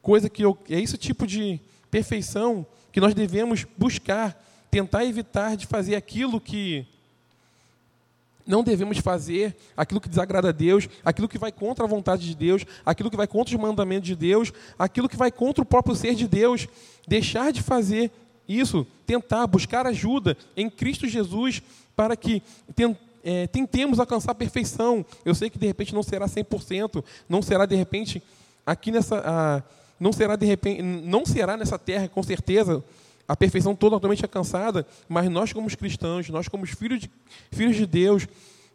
coisa 0.01 0.29
que 0.29 0.43
eu. 0.43 0.57
É 0.69 0.79
esse 0.79 0.97
tipo 0.97 1.27
de 1.27 1.59
perfeição 1.89 2.65
que 2.91 3.01
nós 3.01 3.13
devemos 3.13 3.65
buscar, 3.77 4.41
tentar 4.71 5.05
evitar 5.05 5.55
de 5.57 5.67
fazer 5.67 5.95
aquilo 5.95 6.39
que 6.39 6.87
não 8.47 8.63
devemos 8.63 8.97
fazer 8.97 9.55
aquilo 9.77 10.01
que 10.01 10.09
desagrada 10.09 10.49
a 10.49 10.51
Deus, 10.51 10.89
aquilo 11.05 11.27
que 11.27 11.37
vai 11.37 11.51
contra 11.51 11.85
a 11.85 11.87
vontade 11.87 12.25
de 12.25 12.35
Deus, 12.35 12.65
aquilo 12.85 13.11
que 13.11 13.17
vai 13.17 13.27
contra 13.27 13.55
os 13.55 13.61
mandamentos 13.61 14.07
de 14.07 14.15
Deus, 14.15 14.51
aquilo 14.79 15.07
que 15.07 15.15
vai 15.15 15.31
contra 15.31 15.61
o 15.61 15.65
próprio 15.65 15.95
ser 15.95 16.15
de 16.15 16.27
Deus. 16.27 16.67
Deixar 17.07 17.51
de 17.51 17.61
fazer 17.61 18.11
isso, 18.47 18.85
tentar 19.05 19.45
buscar 19.47 19.85
ajuda 19.85 20.37
em 20.55 20.69
Cristo 20.69 21.07
Jesus 21.07 21.61
para 21.95 22.15
que 22.15 22.41
é, 23.23 23.47
tentemos 23.47 23.99
alcançar 23.99 24.31
a 24.31 24.35
perfeição. 24.35 25.05
Eu 25.23 25.35
sei 25.35 25.49
que 25.49 25.59
de 25.59 25.67
repente 25.67 25.93
não 25.93 26.03
será 26.03 26.27
100%, 26.27 27.03
não 27.29 27.41
será 27.41 27.65
de 27.65 27.75
repente 27.75 28.21
aqui 28.65 28.91
nessa. 28.91 29.21
A, 29.25 29.63
não 29.99 30.11
será 30.11 30.35
de 30.35 30.47
repente, 30.47 30.81
não 30.81 31.23
será 31.25 31.55
nessa 31.55 31.77
terra, 31.77 32.07
com 32.07 32.23
certeza, 32.23 32.83
a 33.31 33.35
perfeição 33.37 33.73
totalmente 33.73 34.25
alcançada, 34.25 34.85
mas 35.07 35.29
nós 35.29 35.53
como 35.53 35.65
cristãos, 35.77 36.27
nós 36.27 36.49
como 36.49 36.65
filhos 36.65 36.99
de, 36.99 37.11
filhos 37.49 37.77
de 37.77 37.85
Deus, 37.85 38.27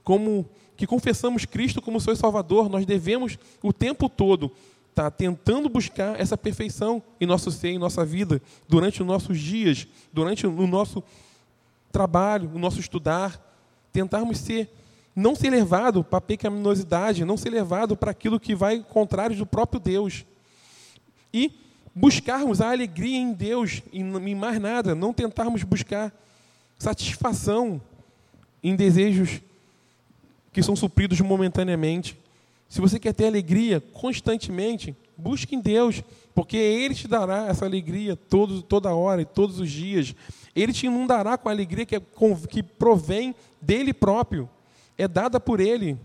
como 0.03 0.49
que 0.79 0.87
confessamos 0.87 1.45
Cristo 1.45 1.83
como 1.83 2.01
seu 2.01 2.17
Salvador, 2.17 2.71
nós 2.71 2.87
devemos 2.87 3.39
o 3.63 3.71
tempo 3.71 4.09
todo 4.09 4.47
estar 4.89 5.11
tá 5.11 5.11
tentando 5.11 5.69
buscar 5.69 6.19
essa 6.19 6.39
perfeição 6.39 7.03
em 7.21 7.27
nosso 7.27 7.51
ser, 7.51 7.69
em 7.69 7.79
nossa 7.79 8.03
vida, 8.03 8.41
durante 8.67 9.03
os 9.03 9.07
nossos 9.07 9.39
dias, 9.39 9.87
durante 10.11 10.47
o 10.47 10.67
nosso 10.67 11.05
trabalho, 11.93 12.51
o 12.55 12.59
nosso 12.59 12.81
estudar, 12.81 13.39
tentarmos 13.93 14.39
ser 14.39 14.71
não 15.15 15.35
ser 15.35 15.51
levado 15.51 16.03
para 16.03 16.17
a 16.17 16.23
pecaminosidade, 16.23 17.27
não 17.27 17.37
ser 17.37 17.51
levado 17.51 17.95
para 17.95 18.11
aquilo 18.11 18.41
que 18.41 18.55
vai 18.55 18.83
contrário 18.83 19.37
do 19.37 19.45
próprio 19.45 19.79
Deus. 19.79 20.25
E 21.31 21.66
buscarmos 21.99 22.61
a 22.61 22.71
alegria 22.71 23.17
em 23.17 23.33
Deus 23.33 23.83
em 23.91 24.35
mais 24.35 24.61
nada, 24.61 24.95
não 24.95 25.15
tentarmos 25.15 25.63
buscar 25.63 26.13
satisfação 26.79 27.81
em 28.63 28.77
desejos 28.77 29.41
que 30.53 30.63
são 30.63 30.77
supridos 30.77 31.19
momentaneamente. 31.23 32.19
Se 32.69 32.83
você 32.83 32.99
quer 32.99 33.15
ter 33.15 33.27
alegria 33.27 33.81
constantemente, 33.81 34.95
busque 35.17 35.57
em 35.57 35.61
Deus, 35.61 36.03
porque 36.35 36.59
Ele 36.59 36.95
te 36.95 37.09
dará 37.09 37.47
essa 37.47 37.65
alegria 37.65 38.15
todo, 38.15 38.61
toda 38.61 38.95
hora 38.95 39.23
e 39.23 39.25
todos 39.25 39.59
os 39.59 39.71
dias. 39.71 40.15
Ele 40.55 40.75
te 40.75 40.87
inundará 40.87 41.39
com 41.39 41.49
a 41.49 41.53
alegria 41.53 41.87
que, 41.87 41.97
é, 41.97 42.03
que 42.51 42.63
provém 42.63 43.35
dele 43.61 43.95
próprio, 43.95 44.51
é 44.99 45.09
dada 45.09 45.41
por 45.41 45.61
Ele. 45.61 45.97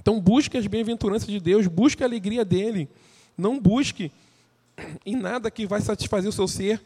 Então 0.00 0.18
busque 0.18 0.56
as 0.56 0.66
bem-aventuranças 0.66 1.28
de 1.28 1.40
Deus, 1.40 1.66
busque 1.66 2.02
a 2.02 2.06
alegria 2.06 2.44
dele. 2.44 2.88
Não 3.36 3.58
busque 3.58 4.12
em 5.04 5.16
nada 5.16 5.50
que 5.50 5.66
vai 5.66 5.80
satisfazer 5.80 6.28
o 6.28 6.32
seu 6.32 6.48
ser 6.48 6.80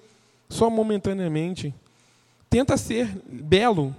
só 0.49 0.71
momentaneamente. 0.71 1.75
Tenta 2.49 2.77
ser 2.77 3.07
belo. 3.27 3.95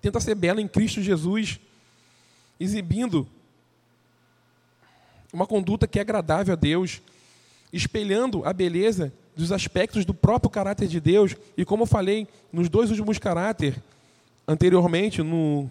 Tenta 0.00 0.20
ser 0.20 0.34
belo 0.34 0.60
em 0.60 0.68
Cristo 0.68 1.02
Jesus, 1.02 1.58
exibindo 2.58 3.26
uma 5.32 5.46
conduta 5.46 5.86
que 5.86 5.98
é 5.98 6.02
agradável 6.02 6.52
a 6.52 6.56
Deus, 6.56 7.02
espelhando 7.72 8.44
a 8.44 8.52
beleza 8.52 9.12
dos 9.36 9.52
aspectos 9.52 10.04
do 10.04 10.14
próprio 10.14 10.50
caráter 10.50 10.88
de 10.88 11.00
Deus. 11.00 11.36
E 11.56 11.64
como 11.64 11.82
eu 11.82 11.86
falei 11.86 12.26
nos 12.52 12.68
dois 12.68 12.90
últimos 12.90 13.18
caráter 13.18 13.82
anteriormente, 14.46 15.22
no 15.22 15.68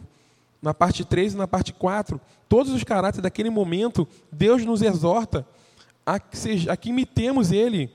na 0.62 0.74
parte 0.74 1.06
3 1.06 1.34
e 1.34 1.38
na 1.38 1.48
parte 1.48 1.74
4, 1.74 2.20
todos 2.50 2.74
os 2.74 2.84
caráteres 2.84 3.22
daquele 3.22 3.50
momento, 3.50 4.08
Deus 4.32 4.66
nos 4.66 4.82
exorta 4.82 5.46
a 6.06 6.20
que, 6.20 6.38
seja, 6.38 6.72
a 6.72 6.78
que 6.78 6.90
imitemos 6.90 7.52
Ele. 7.52 7.90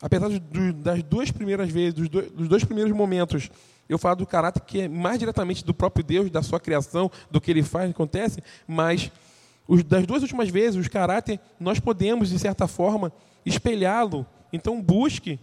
Apesar 0.00 0.28
do, 0.28 0.72
das 0.72 1.02
duas 1.02 1.30
primeiras 1.30 1.70
vezes, 1.70 1.94
dos 1.94 2.08
dois, 2.08 2.30
dos 2.32 2.48
dois 2.48 2.64
primeiros 2.64 2.92
momentos, 2.92 3.50
eu 3.88 3.98
falo 3.98 4.16
do 4.16 4.26
caráter 4.26 4.62
que 4.62 4.82
é 4.82 4.88
mais 4.88 5.18
diretamente 5.18 5.64
do 5.64 5.74
próprio 5.74 6.02
Deus, 6.02 6.30
da 6.30 6.42
sua 6.42 6.58
criação, 6.58 7.10
do 7.30 7.40
que 7.40 7.50
Ele 7.50 7.62
faz, 7.62 7.90
acontece, 7.90 8.42
mas 8.66 9.10
os, 9.68 9.84
das 9.84 10.06
duas 10.06 10.22
últimas 10.22 10.48
vezes, 10.48 10.80
os 10.80 10.88
caráter, 10.88 11.38
nós 11.58 11.78
podemos, 11.78 12.30
de 12.30 12.38
certa 12.38 12.66
forma, 12.66 13.12
espelhá-lo. 13.44 14.26
Então, 14.52 14.80
busque 14.80 15.38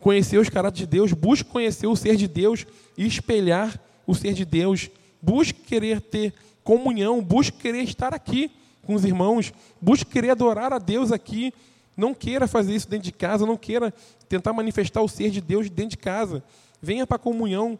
conhecer 0.00 0.38
os 0.38 0.48
caráteres 0.48 0.80
de 0.80 0.86
Deus, 0.86 1.12
busque 1.12 1.50
conhecer 1.50 1.86
o 1.86 1.96
ser 1.96 2.16
de 2.16 2.28
Deus 2.28 2.66
e 2.96 3.06
espelhar 3.06 3.80
o 4.06 4.14
ser 4.14 4.34
de 4.34 4.44
Deus 4.44 4.88
busque 5.26 5.60
querer 5.60 6.00
ter 6.00 6.32
comunhão, 6.62 7.20
busque 7.20 7.58
querer 7.58 7.82
estar 7.82 8.14
aqui 8.14 8.48
com 8.84 8.94
os 8.94 9.04
irmãos, 9.04 9.52
busque 9.80 10.08
querer 10.08 10.30
adorar 10.30 10.72
a 10.72 10.78
Deus 10.78 11.10
aqui. 11.10 11.52
Não 11.96 12.14
queira 12.14 12.46
fazer 12.46 12.76
isso 12.76 12.88
dentro 12.88 13.06
de 13.06 13.12
casa, 13.12 13.44
não 13.44 13.56
queira 13.56 13.92
tentar 14.28 14.52
manifestar 14.52 15.02
o 15.02 15.08
ser 15.08 15.30
de 15.30 15.40
Deus 15.40 15.68
dentro 15.68 15.90
de 15.90 15.96
casa. 15.96 16.44
Venha 16.80 17.04
para 17.04 17.16
a 17.16 17.18
comunhão 17.18 17.76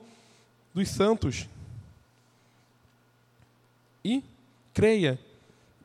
dos 0.75 0.89
santos. 0.89 1.49
E 4.05 4.25
creia 4.75 5.19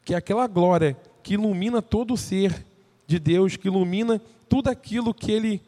que 0.03 0.15
aquela 0.15 0.47
glória 0.47 0.97
que 1.21 1.35
ilumina 1.35 1.79
todo 1.79 2.15
o 2.15 2.17
ser 2.17 2.65
de 3.05 3.19
Deus, 3.19 3.55
que 3.55 3.67
ilumina 3.67 4.19
tudo 4.49 4.69
aquilo 4.69 5.13
que 5.13 5.31
Ele, 5.31 5.61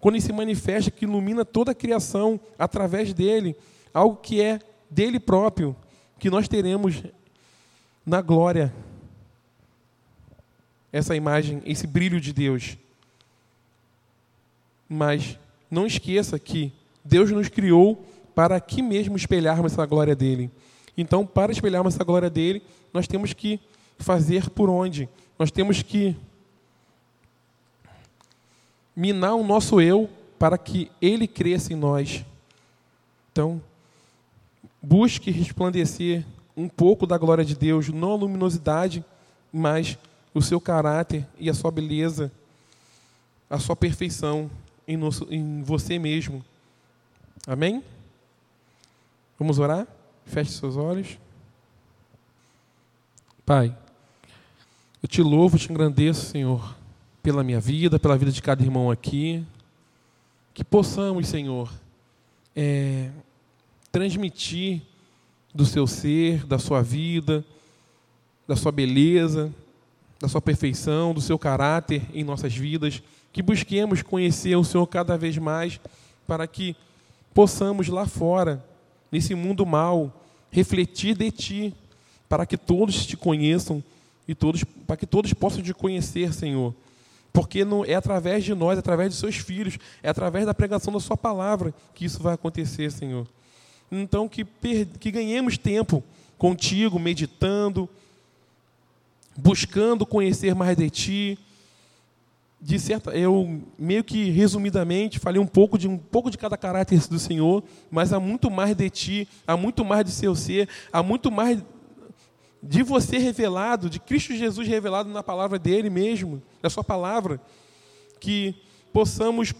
quando 0.00 0.16
Ele 0.16 0.22
se 0.22 0.32
manifesta, 0.32 0.90
que 0.90 1.04
ilumina 1.04 1.44
toda 1.44 1.70
a 1.70 1.74
criação 1.74 2.40
através 2.58 3.12
dele, 3.14 3.54
algo 3.94 4.16
que 4.16 4.40
é 4.40 4.60
dele 4.90 5.20
próprio, 5.20 5.76
que 6.18 6.30
nós 6.30 6.48
teremos 6.48 7.02
na 8.04 8.20
glória 8.20 8.72
essa 10.92 11.14
imagem, 11.14 11.62
esse 11.64 11.86
brilho 11.86 12.20
de 12.20 12.32
Deus. 12.32 12.76
Mas 14.88 15.38
não 15.70 15.86
esqueça 15.86 16.38
que 16.38 16.72
Deus 17.04 17.30
nos 17.30 17.48
criou 17.48 18.04
para 18.34 18.56
aqui 18.56 18.82
mesmo 18.82 19.16
espelharmos 19.16 19.72
essa 19.72 19.84
glória 19.84 20.16
dele. 20.16 20.50
Então, 20.96 21.26
para 21.26 21.52
espelharmos 21.52 21.94
essa 21.94 22.04
glória 22.04 22.30
dele, 22.30 22.62
nós 22.92 23.06
temos 23.06 23.32
que 23.32 23.60
fazer 23.98 24.48
por 24.50 24.70
onde? 24.70 25.08
Nós 25.38 25.50
temos 25.50 25.82
que 25.82 26.16
minar 28.96 29.34
o 29.34 29.44
nosso 29.44 29.80
eu 29.80 30.08
para 30.38 30.56
que 30.56 30.90
ele 31.00 31.26
cresça 31.26 31.72
em 31.72 31.76
nós. 31.76 32.24
Então, 33.30 33.60
busque 34.82 35.30
resplandecer 35.30 36.24
um 36.56 36.68
pouco 36.68 37.06
da 37.06 37.16
glória 37.16 37.44
de 37.44 37.54
Deus, 37.54 37.88
não 37.88 38.12
a 38.12 38.16
luminosidade, 38.16 39.04
mas 39.52 39.96
o 40.34 40.42
seu 40.42 40.60
caráter 40.60 41.26
e 41.38 41.48
a 41.48 41.54
sua 41.54 41.70
beleza, 41.70 42.32
a 43.48 43.58
sua 43.58 43.76
perfeição 43.76 44.50
em, 44.86 44.96
nosso, 44.96 45.26
em 45.30 45.62
você 45.62 45.98
mesmo. 45.98 46.44
Amém? 47.46 47.82
Vamos 49.38 49.58
orar? 49.58 49.86
Feche 50.26 50.52
seus 50.52 50.76
olhos. 50.76 51.18
Pai, 53.46 53.74
eu 55.02 55.08
te 55.08 55.22
louvo, 55.22 55.58
te 55.58 55.70
engrandeço, 55.70 56.26
Senhor, 56.26 56.76
pela 57.22 57.44
minha 57.44 57.60
vida, 57.60 57.98
pela 57.98 58.18
vida 58.18 58.32
de 58.32 58.42
cada 58.42 58.62
irmão 58.62 58.90
aqui. 58.90 59.46
Que 60.52 60.64
possamos, 60.64 61.28
Senhor, 61.28 61.72
é, 62.54 63.10
transmitir 63.90 64.82
do 65.54 65.64
seu 65.64 65.86
ser, 65.86 66.44
da 66.46 66.58
sua 66.58 66.82
vida, 66.82 67.44
da 68.46 68.56
sua 68.56 68.72
beleza, 68.72 69.52
da 70.20 70.28
sua 70.28 70.40
perfeição, 70.40 71.14
do 71.14 71.20
seu 71.20 71.38
caráter 71.38 72.02
em 72.12 72.24
nossas 72.24 72.54
vidas, 72.54 73.02
que 73.32 73.42
busquemos 73.42 74.02
conhecer 74.02 74.56
o 74.56 74.64
Senhor 74.64 74.86
cada 74.86 75.16
vez 75.16 75.36
mais, 75.38 75.80
para 76.26 76.46
que 76.46 76.74
possamos 77.32 77.88
lá 77.88 78.06
fora, 78.06 78.64
nesse 79.10 79.34
mundo 79.34 79.64
mal, 79.64 80.24
refletir 80.50 81.16
de 81.16 81.30
Ti, 81.30 81.74
para 82.28 82.44
que 82.44 82.56
todos 82.56 83.06
te 83.06 83.16
conheçam 83.16 83.82
e 84.26 84.34
todos, 84.34 84.64
para 84.86 84.96
que 84.96 85.06
todos 85.06 85.32
possam 85.32 85.62
te 85.62 85.72
conhecer, 85.72 86.32
Senhor. 86.34 86.74
Porque 87.32 87.64
não 87.64 87.84
é 87.84 87.94
através 87.94 88.44
de 88.44 88.54
nós, 88.54 88.76
é 88.76 88.80
através 88.80 89.12
de 89.12 89.16
seus 89.16 89.36
filhos, 89.36 89.78
é 90.02 90.08
através 90.08 90.44
da 90.44 90.52
pregação 90.52 90.92
da 90.92 91.00
Sua 91.00 91.16
palavra 91.16 91.72
que 91.94 92.04
isso 92.04 92.22
vai 92.22 92.34
acontecer, 92.34 92.90
Senhor. 92.90 93.26
Então, 93.90 94.28
que, 94.28 94.44
que 94.44 95.10
ganhemos 95.10 95.56
tempo 95.56 96.02
contigo, 96.36 96.98
meditando, 96.98 97.88
buscando 99.36 100.04
conhecer 100.04 100.54
mais 100.54 100.76
de 100.76 100.90
ti. 100.90 101.38
De 102.60 102.78
certa, 102.78 103.16
eu 103.16 103.62
meio 103.78 104.02
que 104.02 104.30
resumidamente 104.30 105.18
falei 105.18 105.40
um 105.40 105.46
pouco 105.46 105.78
de 105.78 105.86
um 105.86 105.96
pouco 105.96 106.30
de 106.30 106.36
cada 106.36 106.56
caráter 106.56 107.06
do 107.08 107.18
Senhor, 107.18 107.62
mas 107.90 108.12
há 108.12 108.18
muito 108.18 108.50
mais 108.50 108.74
de 108.74 108.90
ti, 108.90 109.28
há 109.46 109.56
muito 109.56 109.84
mais 109.84 110.04
de 110.04 110.10
seu 110.10 110.34
ser, 110.34 110.68
há 110.92 111.02
muito 111.02 111.30
mais 111.30 111.62
de 112.60 112.82
você 112.82 113.18
revelado, 113.18 113.88
de 113.88 114.00
Cristo 114.00 114.34
Jesus 114.34 114.66
revelado 114.66 115.08
na 115.08 115.22
palavra 115.22 115.56
dele 115.56 115.88
mesmo, 115.88 116.42
na 116.60 116.68
sua 116.68 116.82
palavra, 116.82 117.40
que 118.18 118.56
possamos 118.92 119.52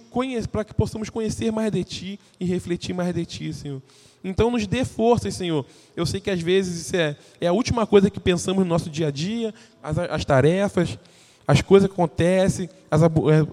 para 0.50 0.64
que 0.64 0.74
possamos 0.74 1.08
conhecer 1.08 1.52
mais 1.52 1.70
de 1.70 1.84
ti 1.84 2.20
e 2.40 2.44
refletir 2.44 2.92
mais 2.92 3.14
de 3.14 3.24
ti, 3.24 3.52
Senhor. 3.52 3.80
Então 4.22 4.50
nos 4.50 4.66
dê 4.66 4.85
forças, 4.85 5.35
Senhor. 5.35 5.64
Eu 5.96 6.04
sei 6.04 6.20
que 6.20 6.31
às 6.31 6.40
vezes 6.40 6.87
isso 6.87 6.96
é, 6.96 7.16
é 7.40 7.46
a 7.46 7.52
última 7.52 7.87
coisa 7.87 8.11
que 8.11 8.18
pensamos 8.18 8.64
no 8.64 8.68
nosso 8.68 8.90
dia 8.90 9.09
a 9.09 9.11
dia, 9.11 9.54
as, 9.83 9.98
as 9.98 10.24
tarefas, 10.24 10.98
as 11.46 11.62
coisas 11.62 11.88
que 11.88 11.94
acontecem, 11.94 12.68
as, 12.90 13.02
é, 13.02 13.09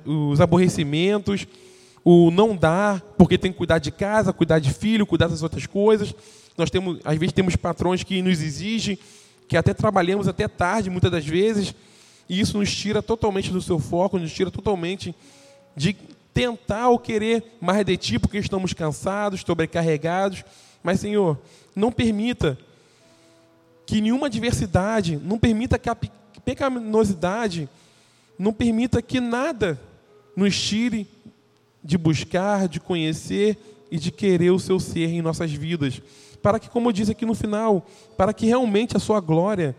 os 0.06 0.41
aborrecimentos, 0.41 1.47
o 2.04 2.30
não 2.32 2.56
dar, 2.56 3.01
porque 3.17 3.38
tem 3.38 3.51
que 3.51 3.58
cuidar 3.58 3.80
de 3.80 3.91
casa, 3.91 4.34
cuidar 4.34 4.60
de 4.60 4.73
filho, 4.73 5.06
cuidar 5.06 5.28
das 5.28 5.43
outras 5.43 5.65
coisas. 5.65 6.13
Nós 6.58 6.69
temos, 6.69 6.99
às 7.04 7.17
vezes 7.17 7.34
temos 7.34 7.56
patrões 7.56 8.04
que 8.04 8.21
nos 8.21 8.41
exigem 8.41 8.97
que 9.47 9.58
até 9.58 9.73
trabalhemos 9.73 10.28
até 10.28 10.47
tarde, 10.47 10.89
muitas 10.89 11.12
das 11.12 11.25
vezes, 11.25 11.73
e 12.28 12.39
isso 12.39 12.58
nos 12.58 12.73
tira 12.73 13.01
totalmente 13.01 13.51
do 13.51 13.62
seu 13.62 13.80
foco, 13.80 14.17
nos 14.17 14.34
tira 14.34 14.49
totalmente 14.49 15.13
de 15.75 15.95
tentar 16.36 16.89
ou 16.89 17.00
querer 17.00 17.56
mais 17.62 17.86
de 17.86 17.95
ti, 17.95 18.19
porque 18.19 18.38
estamos 18.38 18.74
cansados, 18.74 19.39
sobrecarregados. 19.39 20.43
Mas, 20.84 21.00
Senhor, 21.00 21.39
não 21.74 21.93
permita 21.93 22.58
que 23.86 24.02
nenhuma 24.02 24.28
adversidade, 24.28 25.15
não 25.15 25.39
permita 25.39 25.80
que 25.80 25.89
a 25.89 25.95
pecaminosidade, 26.43 27.69
não 28.38 28.52
permita 28.52 29.02
que 29.02 29.21
nada 29.21 29.80
nos 30.36 30.60
tire 30.62 31.08
de 31.82 31.98
buscar, 31.98 32.67
de 32.67 32.82
conhecer 32.82 33.58
e 33.89 33.98
de 33.98 34.12
querer 34.12 34.52
o 34.52 34.60
seu 34.60 34.78
ser 34.78 35.08
em 35.08 35.21
nossas 35.21 35.54
vidas. 35.54 36.02
Para 36.41 36.60
que, 36.60 36.69
como 36.69 36.89
eu 36.89 36.93
disse 36.93 37.12
aqui 37.12 37.26
no 37.26 37.34
final, 37.34 37.88
para 38.17 38.34
que 38.34 38.45
realmente 38.45 38.98
a 38.98 39.00
sua 39.00 39.21
glória 39.21 39.74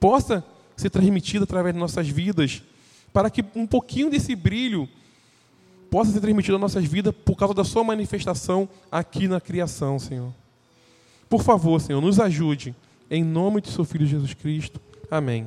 possa 0.00 0.44
ser 0.76 0.90
transmitida 0.90 1.44
através 1.44 1.72
de 1.72 1.78
nossas 1.78 2.08
vidas, 2.08 2.64
para 3.12 3.30
que 3.30 3.44
um 3.54 3.66
pouquinho 3.66 4.10
desse 4.10 4.34
brilho 4.34 4.88
possa 5.90 6.12
ser 6.12 6.20
transmitido 6.20 6.56
às 6.56 6.60
nossas 6.60 6.84
vidas 6.84 7.14
por 7.24 7.36
causa 7.36 7.52
da 7.52 7.64
sua 7.64 7.82
manifestação 7.82 8.68
aqui 8.90 9.26
na 9.26 9.40
criação, 9.40 9.98
Senhor. 9.98 10.32
Por 11.28 11.42
favor, 11.42 11.80
Senhor, 11.80 12.00
nos 12.00 12.20
ajude. 12.20 12.74
Em 13.10 13.24
nome 13.24 13.60
de 13.60 13.68
seu 13.68 13.84
Filho 13.84 14.06
Jesus 14.06 14.34
Cristo. 14.34 14.80
Amém. 15.10 15.46